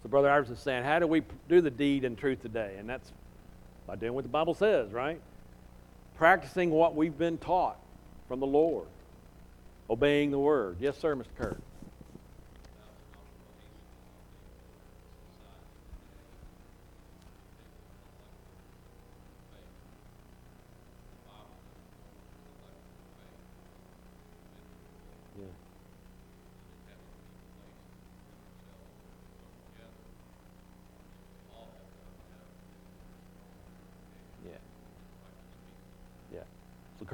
Brother 0.11 0.29
Iverson 0.29 0.55
is 0.55 0.59
saying, 0.59 0.83
how 0.83 0.99
do 0.99 1.07
we 1.07 1.23
do 1.47 1.61
the 1.61 1.71
deed 1.71 2.03
in 2.03 2.17
truth 2.17 2.41
today? 2.41 2.75
And 2.77 2.87
that's 2.87 3.11
by 3.87 3.95
doing 3.95 4.13
what 4.13 4.23
the 4.23 4.29
Bible 4.29 4.53
says, 4.53 4.91
right? 4.91 5.19
Practicing 6.17 6.69
what 6.69 6.95
we've 6.95 7.17
been 7.17 7.37
taught 7.37 7.79
from 8.27 8.41
the 8.41 8.45
Lord. 8.45 8.87
Obeying 9.89 10.29
the 10.29 10.37
word. 10.37 10.77
Yes, 10.79 10.97
sir, 10.97 11.15
Mr. 11.15 11.55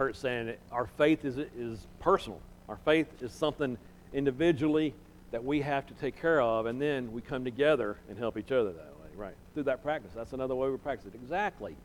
Kurt. 0.07 0.15
Saying 0.15 0.53
our 0.71 0.87
faith 0.97 1.25
is, 1.25 1.37
is 1.37 1.85
personal. 1.99 2.39
Our 2.69 2.77
faith 2.85 3.07
is 3.21 3.33
something 3.33 3.77
individually 4.13 4.93
that 5.31 5.43
we 5.43 5.61
have 5.61 5.85
to 5.87 5.93
take 5.95 6.19
care 6.21 6.41
of, 6.41 6.65
and 6.65 6.81
then 6.81 7.11
we 7.11 7.21
come 7.21 7.43
together 7.43 7.97
and 8.09 8.17
help 8.17 8.37
each 8.37 8.51
other 8.51 8.71
that 8.71 8.93
way, 9.01 9.09
right? 9.17 9.33
Through 9.53 9.63
that 9.63 9.83
practice. 9.83 10.11
That's 10.15 10.31
another 10.31 10.55
way 10.55 10.69
we 10.69 10.77
practice 10.77 11.07
it. 11.07 11.15
Exactly. 11.15 11.75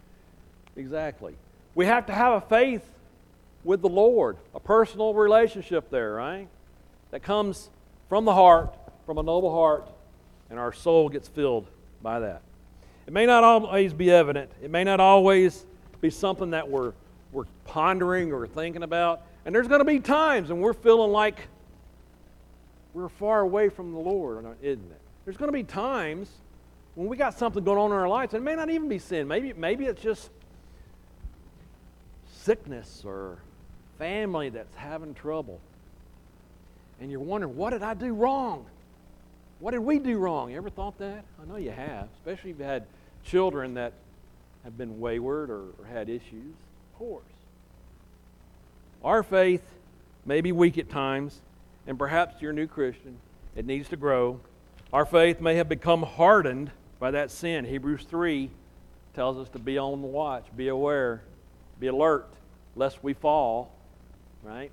Exactly. 0.76 1.34
We 1.74 1.86
have 1.86 2.06
to 2.06 2.12
have 2.12 2.34
a 2.34 2.46
faith 2.46 2.84
with 3.64 3.82
the 3.82 3.88
Lord, 3.88 4.36
a 4.54 4.60
personal 4.60 5.14
relationship 5.14 5.90
there, 5.90 6.12
right? 6.12 6.46
That 7.10 7.24
comes 7.24 7.70
from 8.08 8.24
the 8.24 8.34
heart, 8.34 8.72
from 9.04 9.18
a 9.18 9.22
noble 9.22 9.52
heart, 9.52 9.88
and 10.48 10.60
our 10.60 10.72
soul 10.72 11.08
gets 11.08 11.26
filled 11.26 11.66
by 12.00 12.20
that. 12.20 12.42
It 13.08 13.12
may 13.12 13.26
not 13.26 13.42
always 13.42 13.92
be 13.92 14.12
evident, 14.12 14.50
it 14.62 14.70
may 14.70 14.84
not 14.84 15.00
always 15.00 15.66
be 16.00 16.10
something 16.10 16.50
that 16.50 16.68
we're 16.68 16.92
we're 17.32 17.46
pondering 17.64 18.32
or 18.32 18.46
thinking 18.46 18.82
about. 18.82 19.22
And 19.44 19.54
there's 19.54 19.68
going 19.68 19.80
to 19.80 19.84
be 19.84 19.98
times 19.98 20.50
when 20.50 20.60
we're 20.60 20.74
feeling 20.74 21.10
like 21.10 21.48
we're 22.94 23.08
far 23.08 23.40
away 23.40 23.70
from 23.70 23.92
the 23.92 23.98
Lord, 23.98 24.44
isn't 24.62 24.90
it? 24.90 25.00
There's 25.24 25.36
going 25.36 25.48
to 25.48 25.52
be 25.52 25.64
times 25.64 26.28
when 26.94 27.08
we 27.08 27.16
got 27.16 27.38
something 27.38 27.64
going 27.64 27.78
on 27.78 27.90
in 27.90 27.96
our 27.96 28.08
lives, 28.08 28.34
and 28.34 28.42
it 28.42 28.44
may 28.44 28.54
not 28.54 28.68
even 28.70 28.88
be 28.88 28.98
sin. 28.98 29.26
Maybe, 29.26 29.52
maybe 29.54 29.86
it's 29.86 30.02
just 30.02 30.30
sickness 32.30 33.02
or 33.04 33.38
family 33.98 34.50
that's 34.50 34.74
having 34.74 35.14
trouble. 35.14 35.58
And 37.00 37.10
you're 37.10 37.20
wondering, 37.20 37.56
what 37.56 37.70
did 37.70 37.82
I 37.82 37.94
do 37.94 38.12
wrong? 38.12 38.66
What 39.58 39.70
did 39.70 39.80
we 39.80 39.98
do 39.98 40.18
wrong? 40.18 40.50
You 40.50 40.56
ever 40.58 40.70
thought 40.70 40.98
that? 40.98 41.24
I 41.40 41.48
know 41.48 41.56
you 41.56 41.70
have, 41.70 42.08
especially 42.18 42.50
if 42.50 42.58
you've 42.58 42.66
had 42.66 42.84
children 43.24 43.74
that 43.74 43.92
have 44.64 44.76
been 44.76 45.00
wayward 45.00 45.50
or, 45.50 45.62
or 45.78 45.86
had 45.90 46.08
issues 46.08 46.54
course. 47.02 47.24
Our 49.02 49.24
faith 49.24 49.62
may 50.24 50.40
be 50.40 50.52
weak 50.52 50.78
at 50.78 50.88
times, 50.88 51.40
and 51.88 51.98
perhaps 51.98 52.40
you're 52.40 52.52
a 52.52 52.54
new 52.54 52.68
Christian. 52.68 53.16
It 53.56 53.66
needs 53.66 53.88
to 53.88 53.96
grow. 53.96 54.38
Our 54.92 55.04
faith 55.04 55.40
may 55.40 55.56
have 55.56 55.68
become 55.68 56.04
hardened 56.04 56.70
by 57.00 57.10
that 57.10 57.32
sin. 57.32 57.64
Hebrews 57.64 58.04
3 58.08 58.50
tells 59.14 59.36
us 59.36 59.48
to 59.48 59.58
be 59.58 59.78
on 59.78 60.00
the 60.00 60.06
watch, 60.06 60.44
be 60.56 60.68
aware, 60.68 61.22
be 61.80 61.88
alert, 61.88 62.28
lest 62.76 63.02
we 63.02 63.14
fall, 63.14 63.72
right? 64.44 64.70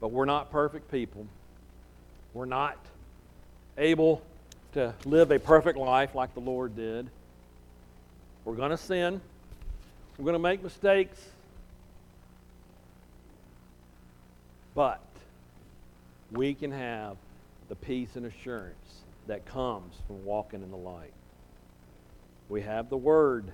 But 0.00 0.10
we're 0.10 0.24
not 0.24 0.50
perfect 0.50 0.90
people. 0.90 1.28
We're 2.34 2.44
not 2.44 2.76
able 3.76 4.20
to 4.72 4.94
live 5.04 5.30
a 5.30 5.38
perfect 5.38 5.78
life 5.78 6.16
like 6.16 6.34
the 6.34 6.40
Lord 6.40 6.74
did. 6.74 7.08
We're 8.48 8.56
going 8.56 8.70
to 8.70 8.78
sin. 8.78 9.20
We're 10.18 10.24
going 10.24 10.34
to 10.34 10.40
make 10.40 10.64
mistakes. 10.64 11.24
But 14.74 15.00
we 16.32 16.54
can 16.54 16.72
have 16.72 17.16
the 17.68 17.76
peace 17.76 18.16
and 18.16 18.26
assurance 18.26 18.74
that 19.28 19.46
comes 19.46 19.94
from 20.06 20.24
walking 20.24 20.62
in 20.62 20.70
the 20.70 20.76
light. 20.76 21.12
We 22.48 22.62
have 22.62 22.88
the 22.90 22.96
Word. 22.96 23.46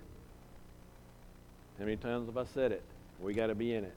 How 1.79 1.85
many 1.85 1.97
times 1.97 2.29
have 2.29 2.39
I 2.39 2.45
said 2.45 2.73
it? 2.73 2.83
We 3.21 3.35
got 3.35 3.49
to 3.49 3.55
be 3.55 3.75
in 3.75 3.85
it. 3.85 3.95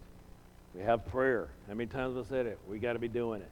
We 0.75 0.81
have 0.81 1.05
prayer. 1.07 1.47
How 1.67 1.73
many 1.73 1.87
times 1.87 2.15
have 2.17 2.25
I 2.25 2.29
said 2.29 2.45
it? 2.47 2.59
We 2.67 2.79
got 2.79 2.93
to 2.93 2.99
be 2.99 3.07
doing 3.07 3.41
it. 3.41 3.51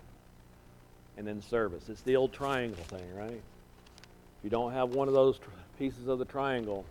And 1.17 1.25
then 1.25 1.41
service. 1.41 1.87
It's 1.87 2.01
the 2.01 2.17
old 2.17 2.33
triangle 2.33 2.83
thing, 2.85 3.15
right? 3.15 3.31
If 3.31 4.43
you 4.43 4.49
don't 4.49 4.73
have 4.73 4.89
one 4.89 5.07
of 5.07 5.13
those 5.13 5.37
tr- 5.37 5.49
pieces 5.79 6.07
of 6.07 6.19
the 6.19 6.25
triangle, 6.25 6.85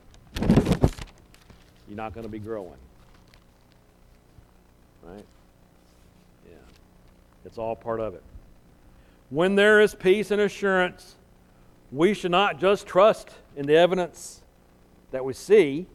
you're 1.88 1.96
not 1.96 2.14
going 2.14 2.24
to 2.24 2.30
be 2.30 2.38
growing. 2.38 2.76
Right? 5.02 5.24
Yeah. 6.48 6.56
It's 7.44 7.58
all 7.58 7.76
part 7.76 8.00
of 8.00 8.14
it. 8.14 8.22
When 9.30 9.54
there 9.54 9.80
is 9.80 9.94
peace 9.94 10.30
and 10.30 10.40
assurance, 10.40 11.16
we 11.92 12.14
should 12.14 12.30
not 12.30 12.58
just 12.58 12.86
trust 12.86 13.30
in 13.56 13.66
the 13.66 13.76
evidence 13.76 14.42
that 15.10 15.24
we 15.24 15.32
see, 15.32 15.86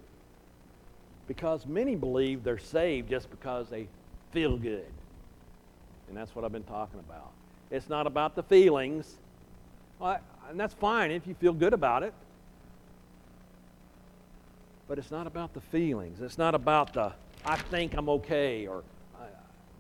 because 1.27 1.65
many 1.65 1.95
believe 1.95 2.43
they're 2.43 2.57
saved 2.57 3.09
just 3.09 3.29
because 3.29 3.69
they 3.69 3.87
feel 4.31 4.57
good. 4.57 4.85
And 6.07 6.17
that's 6.17 6.35
what 6.35 6.43
I've 6.43 6.51
been 6.51 6.63
talking 6.63 6.99
about. 6.99 7.31
It's 7.69 7.89
not 7.89 8.07
about 8.07 8.35
the 8.35 8.43
feelings. 8.43 9.15
Well, 9.99 10.19
and 10.49 10.59
that's 10.59 10.73
fine 10.73 11.11
if 11.11 11.27
you 11.27 11.35
feel 11.35 11.53
good 11.53 11.73
about 11.73 12.01
it. 12.03 12.13
But 14.89 14.97
it's 14.97 15.11
not 15.11 15.27
about 15.27 15.53
the 15.53 15.61
feelings. 15.61 16.19
It's 16.19 16.39
not 16.39 16.55
about 16.55 16.93
the, 16.93 17.13
I 17.45 17.55
think 17.55 17.93
I'm 17.93 18.09
okay, 18.09 18.67
or 18.67 18.83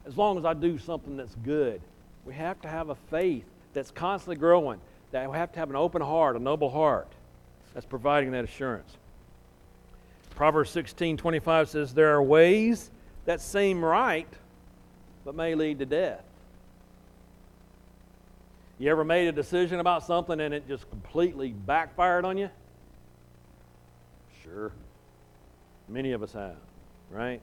as 0.05 0.15
long 0.15 0.37
as 0.37 0.45
I 0.45 0.53
do 0.53 0.77
something 0.77 1.17
that's 1.17 1.35
good. 1.43 1.81
We 2.25 2.33
have 2.35 2.61
to 2.61 2.67
have 2.67 2.89
a 2.89 2.95
faith 2.95 3.43
that's 3.73 3.89
constantly 3.91 4.35
growing, 4.35 4.79
that 5.11 5.29
we 5.29 5.35
have 5.35 5.51
to 5.53 5.59
have 5.59 5.71
an 5.71 5.75
open 5.75 6.01
heart, 6.01 6.35
a 6.35 6.39
noble 6.39 6.69
heart 6.69 7.07
that's 7.73 7.87
providing 7.87 8.31
that 8.31 8.43
assurance. 8.43 8.97
Proverbs 10.35 10.69
16 10.69 11.17
25 11.17 11.69
says, 11.69 11.93
There 11.93 12.13
are 12.13 12.23
ways 12.23 12.91
that 13.25 13.41
seem 13.41 13.83
right, 13.83 14.27
but 15.25 15.33
may 15.35 15.55
lead 15.55 15.79
to 15.79 15.85
death. 15.85 16.23
You 18.77 18.89
ever 18.91 19.03
made 19.03 19.27
a 19.27 19.31
decision 19.31 19.79
about 19.79 20.05
something 20.05 20.39
and 20.39 20.53
it 20.53 20.67
just 20.67 20.89
completely 20.89 21.49
backfired 21.49 22.25
on 22.25 22.37
you? 22.37 22.49
Sure. 24.43 24.71
Many 25.89 26.11
of 26.11 26.21
us 26.21 26.33
have, 26.33 26.57
right? 27.09 27.41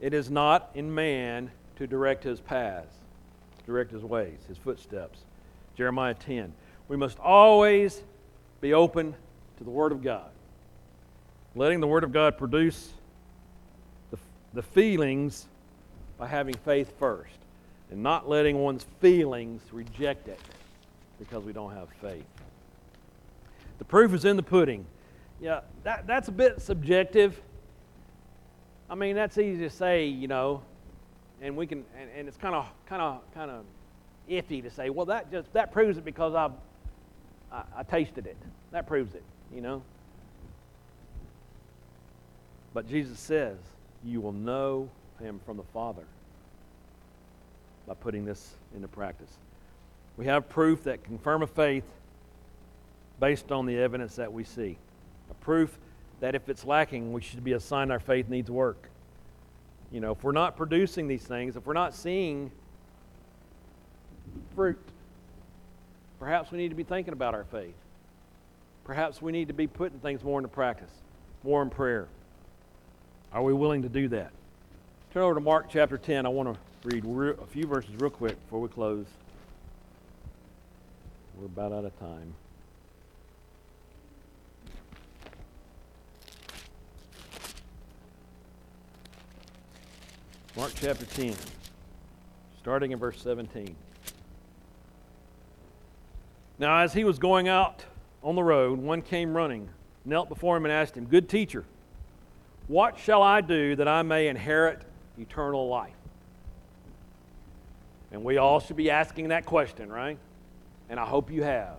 It 0.00 0.12
is 0.12 0.30
not 0.30 0.70
in 0.74 0.92
man 0.92 1.50
to 1.76 1.86
direct 1.86 2.24
his 2.24 2.40
paths, 2.40 2.94
direct 3.66 3.92
his 3.92 4.02
ways, 4.02 4.38
his 4.48 4.58
footsteps. 4.58 5.20
Jeremiah 5.76 6.14
10. 6.14 6.52
We 6.88 6.96
must 6.96 7.18
always 7.20 8.02
be 8.60 8.74
open 8.74 9.14
to 9.58 9.64
the 9.64 9.70
Word 9.70 9.92
of 9.92 10.02
God, 10.02 10.30
letting 11.54 11.80
the 11.80 11.86
Word 11.86 12.04
of 12.04 12.12
God 12.12 12.36
produce 12.36 12.92
the, 14.10 14.18
the 14.52 14.62
feelings 14.62 15.46
by 16.18 16.26
having 16.26 16.54
faith 16.54 16.92
first, 16.98 17.38
and 17.90 18.02
not 18.02 18.28
letting 18.28 18.58
one's 18.58 18.84
feelings 19.00 19.62
reject 19.72 20.28
it 20.28 20.40
because 21.18 21.44
we 21.44 21.52
don't 21.52 21.72
have 21.72 21.88
faith. 22.00 22.26
The 23.78 23.84
proof 23.84 24.12
is 24.12 24.24
in 24.24 24.36
the 24.36 24.42
pudding. 24.42 24.84
Yeah, 25.40 25.60
that, 25.84 26.06
that's 26.06 26.28
a 26.28 26.32
bit 26.32 26.60
subjective. 26.60 27.40
I 28.90 28.94
mean, 28.94 29.16
that's 29.16 29.38
easy 29.38 29.62
to 29.62 29.70
say, 29.70 30.06
you 30.06 30.28
know, 30.28 30.62
and 31.40 31.56
we 31.56 31.66
can, 31.66 31.84
and, 31.98 32.10
and 32.14 32.28
it's 32.28 32.36
kind 32.36 32.54
of, 32.54 32.66
kind 32.86 33.00
of, 33.00 33.20
kind 33.34 33.50
of 33.50 33.64
iffy 34.28 34.62
to 34.62 34.70
say, 34.70 34.90
well, 34.90 35.06
that 35.06 35.30
just 35.30 35.52
that 35.54 35.72
proves 35.72 35.96
it 35.96 36.04
because 36.04 36.34
I, 36.34 36.50
I, 37.50 37.62
I 37.78 37.82
tasted 37.84 38.26
it. 38.26 38.36
That 38.72 38.86
proves 38.86 39.14
it, 39.14 39.22
you 39.54 39.60
know. 39.60 39.82
But 42.74 42.88
Jesus 42.88 43.18
says, 43.18 43.56
you 44.04 44.20
will 44.20 44.32
know 44.32 44.88
him 45.20 45.40
from 45.46 45.56
the 45.56 45.64
Father 45.72 46.04
by 47.86 47.94
putting 47.94 48.24
this 48.24 48.54
into 48.74 48.88
practice. 48.88 49.30
We 50.16 50.26
have 50.26 50.48
proof 50.48 50.84
that 50.84 51.02
confirm 51.02 51.42
a 51.42 51.46
faith 51.46 51.84
based 53.18 53.50
on 53.50 53.66
the 53.66 53.78
evidence 53.78 54.16
that 54.16 54.32
we 54.32 54.44
see. 54.44 54.76
A 55.30 55.34
proof 55.34 55.78
that 56.20 56.34
if 56.34 56.48
it's 56.48 56.64
lacking, 56.64 57.12
we 57.12 57.20
should 57.22 57.42
be 57.42 57.52
a 57.52 57.60
sign 57.60 57.90
our 57.90 58.00
faith 58.00 58.28
needs 58.28 58.50
work. 58.50 58.88
You 59.90 60.00
know, 60.00 60.12
if 60.12 60.22
we're 60.22 60.32
not 60.32 60.56
producing 60.56 61.08
these 61.08 61.22
things, 61.22 61.56
if 61.56 61.66
we're 61.66 61.72
not 61.72 61.94
seeing 61.94 62.50
fruit, 64.54 64.78
perhaps 66.18 66.52
we 66.52 66.58
need 66.58 66.68
to 66.68 66.74
be 66.74 66.84
thinking 66.84 67.12
about 67.12 67.34
our 67.34 67.44
faith. 67.44 67.74
Perhaps 68.84 69.20
we 69.22 69.32
need 69.32 69.48
to 69.48 69.54
be 69.54 69.66
putting 69.66 69.98
things 69.98 70.22
more 70.22 70.38
into 70.38 70.48
practice, 70.48 70.90
more 71.42 71.62
in 71.62 71.70
prayer. 71.70 72.08
Are 73.32 73.42
we 73.42 73.52
willing 73.52 73.82
to 73.82 73.88
do 73.88 74.08
that? 74.08 74.30
Turn 75.12 75.22
over 75.22 75.34
to 75.34 75.40
Mark 75.40 75.66
chapter 75.68 75.98
10. 75.98 76.26
I 76.26 76.28
want 76.28 76.54
to 76.54 76.60
read 76.88 77.04
a 77.04 77.46
few 77.46 77.66
verses 77.66 77.90
real 77.98 78.10
quick 78.10 78.40
before 78.44 78.60
we 78.60 78.68
close. 78.68 79.06
We're 81.36 81.46
about 81.46 81.72
out 81.72 81.84
of 81.84 81.98
time. 81.98 82.34
Mark 90.60 90.72
chapter 90.74 91.06
10, 91.06 91.34
starting 92.60 92.92
in 92.92 92.98
verse 92.98 93.18
17. 93.22 93.74
Now, 96.58 96.80
as 96.82 96.92
he 96.92 97.02
was 97.02 97.18
going 97.18 97.48
out 97.48 97.82
on 98.22 98.34
the 98.36 98.42
road, 98.42 98.78
one 98.78 99.00
came 99.00 99.34
running, 99.34 99.70
knelt 100.04 100.28
before 100.28 100.58
him, 100.58 100.66
and 100.66 100.72
asked 100.72 100.94
him, 100.94 101.06
Good 101.06 101.30
teacher, 101.30 101.64
what 102.68 102.98
shall 102.98 103.22
I 103.22 103.40
do 103.40 103.74
that 103.76 103.88
I 103.88 104.02
may 104.02 104.28
inherit 104.28 104.82
eternal 105.18 105.66
life? 105.66 105.94
And 108.12 108.22
we 108.22 108.36
all 108.36 108.60
should 108.60 108.76
be 108.76 108.90
asking 108.90 109.28
that 109.28 109.46
question, 109.46 109.90
right? 109.90 110.18
And 110.90 111.00
I 111.00 111.06
hope 111.06 111.30
you 111.30 111.42
have. 111.42 111.76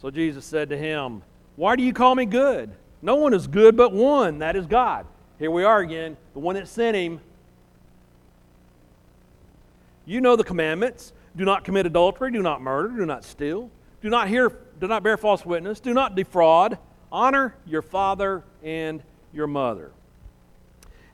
So 0.00 0.10
Jesus 0.10 0.46
said 0.46 0.70
to 0.70 0.76
him, 0.78 1.20
Why 1.56 1.76
do 1.76 1.82
you 1.82 1.92
call 1.92 2.14
me 2.14 2.24
good? 2.24 2.70
No 3.02 3.16
one 3.16 3.34
is 3.34 3.46
good 3.46 3.76
but 3.76 3.92
one, 3.92 4.38
that 4.38 4.56
is 4.56 4.64
God. 4.64 5.04
Here 5.40 5.50
we 5.50 5.64
are 5.64 5.80
again, 5.80 6.18
the 6.34 6.38
one 6.38 6.54
that 6.56 6.68
sent 6.68 6.94
him. 6.94 7.18
You 10.04 10.20
know 10.20 10.36
the 10.36 10.44
commandments. 10.44 11.14
Do 11.34 11.46
not 11.46 11.64
commit 11.64 11.86
adultery, 11.86 12.30
do 12.30 12.42
not 12.42 12.60
murder, 12.60 12.88
do 12.88 13.06
not 13.06 13.24
steal, 13.24 13.70
do 14.02 14.10
not 14.10 14.28
hear, 14.28 14.50
do 14.80 14.86
not 14.86 15.02
bear 15.02 15.16
false 15.16 15.46
witness, 15.46 15.80
do 15.80 15.94
not 15.94 16.14
defraud, 16.14 16.76
honor 17.10 17.54
your 17.66 17.80
father 17.80 18.44
and 18.62 19.02
your 19.32 19.46
mother. 19.46 19.92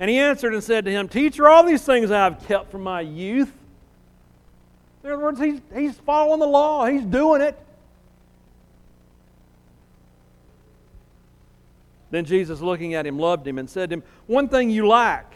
And 0.01 0.11
he 0.11 0.19
answered 0.19 0.55
and 0.55 0.65
said 0.65 0.87
to 0.87 0.91
him, 0.91 1.07
Teacher, 1.07 1.49
all 1.49 1.65
these 1.65 1.85
things 1.85 2.11
I 2.11 2.25
have 2.25 2.45
kept 2.49 2.73
from 2.73 2.83
my 2.83 3.03
youth. 3.03 3.53
In 5.05 5.11
other 5.11 5.23
words, 5.23 5.39
he's, 5.39 5.61
he's 5.73 5.97
following 5.99 6.41
the 6.41 6.49
law, 6.49 6.87
he's 6.87 7.05
doing 7.05 7.43
it. 7.43 7.57
Then 12.17 12.25
Jesus, 12.25 12.63
looking 12.63 12.95
at 12.95 13.07
him, 13.07 13.19
loved 13.19 13.47
him 13.47 13.59
and 13.59 13.69
said 13.69 13.91
to 13.91 13.97
him, 13.97 14.03
One 14.27 14.49
thing 14.49 14.71
you 14.71 14.89
lack 14.89 15.35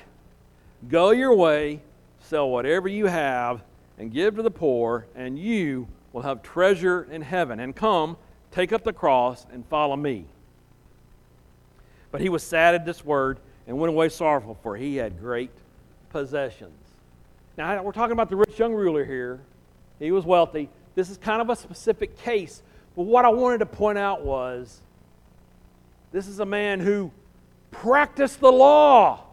go 0.88 1.10
your 1.10 1.34
way, 1.34 1.82
sell 2.20 2.48
whatever 2.48 2.88
you 2.88 3.04
have, 3.04 3.62
and 3.98 4.10
give 4.10 4.36
to 4.36 4.42
the 4.42 4.50
poor, 4.50 5.04
and 5.14 5.38
you 5.38 5.88
will 6.14 6.22
have 6.22 6.42
treasure 6.42 7.06
in 7.10 7.20
heaven. 7.20 7.60
And 7.60 7.76
come, 7.76 8.16
take 8.50 8.72
up 8.72 8.82
the 8.82 8.94
cross, 8.94 9.44
and 9.52 9.66
follow 9.66 9.94
me. 9.94 10.24
But 12.12 12.22
he 12.22 12.30
was 12.30 12.42
sad 12.42 12.74
at 12.74 12.86
this 12.86 13.04
word 13.04 13.40
and 13.66 13.78
went 13.78 13.90
away 13.90 14.08
sorrowful, 14.08 14.56
for 14.62 14.74
he 14.74 14.96
had 14.96 15.20
great 15.20 15.50
possessions. 16.08 16.72
Now, 17.58 17.82
we're 17.82 17.92
talking 17.92 18.12
about 18.12 18.30
the 18.30 18.36
rich 18.36 18.58
young 18.58 18.72
ruler 18.72 19.04
here. 19.04 19.40
He 19.98 20.12
was 20.12 20.24
wealthy. 20.24 20.70
This 20.94 21.10
is 21.10 21.18
kind 21.18 21.42
of 21.42 21.50
a 21.50 21.56
specific 21.56 22.16
case. 22.16 22.62
But 22.96 23.02
what 23.02 23.26
I 23.26 23.28
wanted 23.28 23.58
to 23.58 23.66
point 23.66 23.98
out 23.98 24.24
was 24.24 24.80
this 26.12 26.26
is 26.26 26.40
a 26.40 26.46
man 26.46 26.80
who 26.80 27.10
practiced 27.70 28.40
the 28.40 28.50
law, 28.50 29.24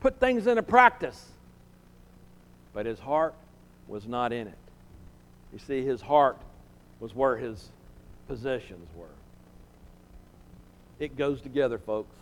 put 0.00 0.18
things 0.18 0.46
into 0.46 0.62
practice. 0.62 1.28
But 2.72 2.86
his 2.86 2.98
heart 2.98 3.34
was 3.86 4.06
not 4.06 4.32
in 4.32 4.46
it. 4.46 4.58
You 5.52 5.58
see, 5.58 5.84
his 5.84 6.00
heart 6.00 6.38
was 7.00 7.14
where 7.14 7.36
his 7.36 7.68
possessions 8.28 8.88
were. 8.96 9.06
It 10.98 11.16
goes 11.16 11.40
together, 11.42 11.78
folks. 11.78 12.14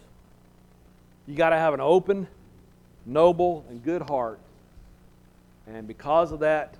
You 1.26 1.36
got 1.36 1.50
to 1.50 1.56
have 1.56 1.74
an 1.74 1.80
open, 1.80 2.26
noble, 3.06 3.64
and 3.68 3.84
good 3.84 4.02
heart. 4.02 4.40
And 5.68 5.86
because 5.86 6.32
of 6.32 6.40
that 6.40 6.74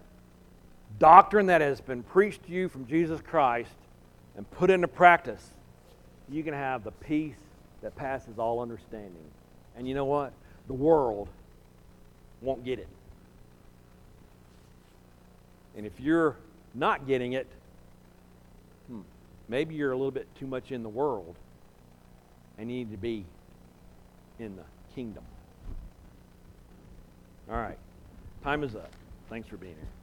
doctrine 0.99 1.47
that 1.47 1.61
has 1.61 1.81
been 1.81 2.03
preached 2.03 2.45
to 2.47 2.53
you 2.53 2.68
from 2.68 2.87
Jesus 2.87 3.20
Christ 3.20 3.70
and 4.37 4.51
put 4.51 4.70
into 4.70 4.89
practice, 4.89 5.51
you 6.31 6.43
can 6.43 6.55
have 6.55 6.85
the 6.85 6.93
peace 6.93 7.37
that 7.83 7.97
passes 7.97 8.39
all 8.39 8.61
understanding. 8.61 9.24
And 9.76 9.89
you 9.89 9.95
know 9.95 10.05
what? 10.05 10.33
The 10.66 10.74
world 10.74 11.28
won't 12.41 12.64
get 12.64 12.78
it. 12.78 12.89
And 15.76 15.87
if 15.87 15.99
you're 15.99 16.37
not 16.74 17.07
getting 17.07 17.33
it, 17.33 17.47
hmm, 18.89 19.01
maybe 19.49 19.74
you're 19.74 19.93
a 19.93 19.97
little 19.97 20.11
bit 20.11 20.26
too 20.39 20.47
much 20.47 20.72
in 20.72 20.83
the 20.83 20.89
world 20.89 21.37
and 22.59 22.70
you 22.70 22.78
need 22.78 22.91
to 22.91 22.99
be 22.99 23.24
in 24.39 24.57
the 24.57 24.64
kingdom. 24.95 25.24
All 27.51 27.57
right. 27.57 27.78
Time 28.45 28.62
is 28.62 28.74
up. 28.74 28.91
Thanks 29.28 29.49
for 29.49 29.57
being 29.57 29.74
here. 29.74 29.99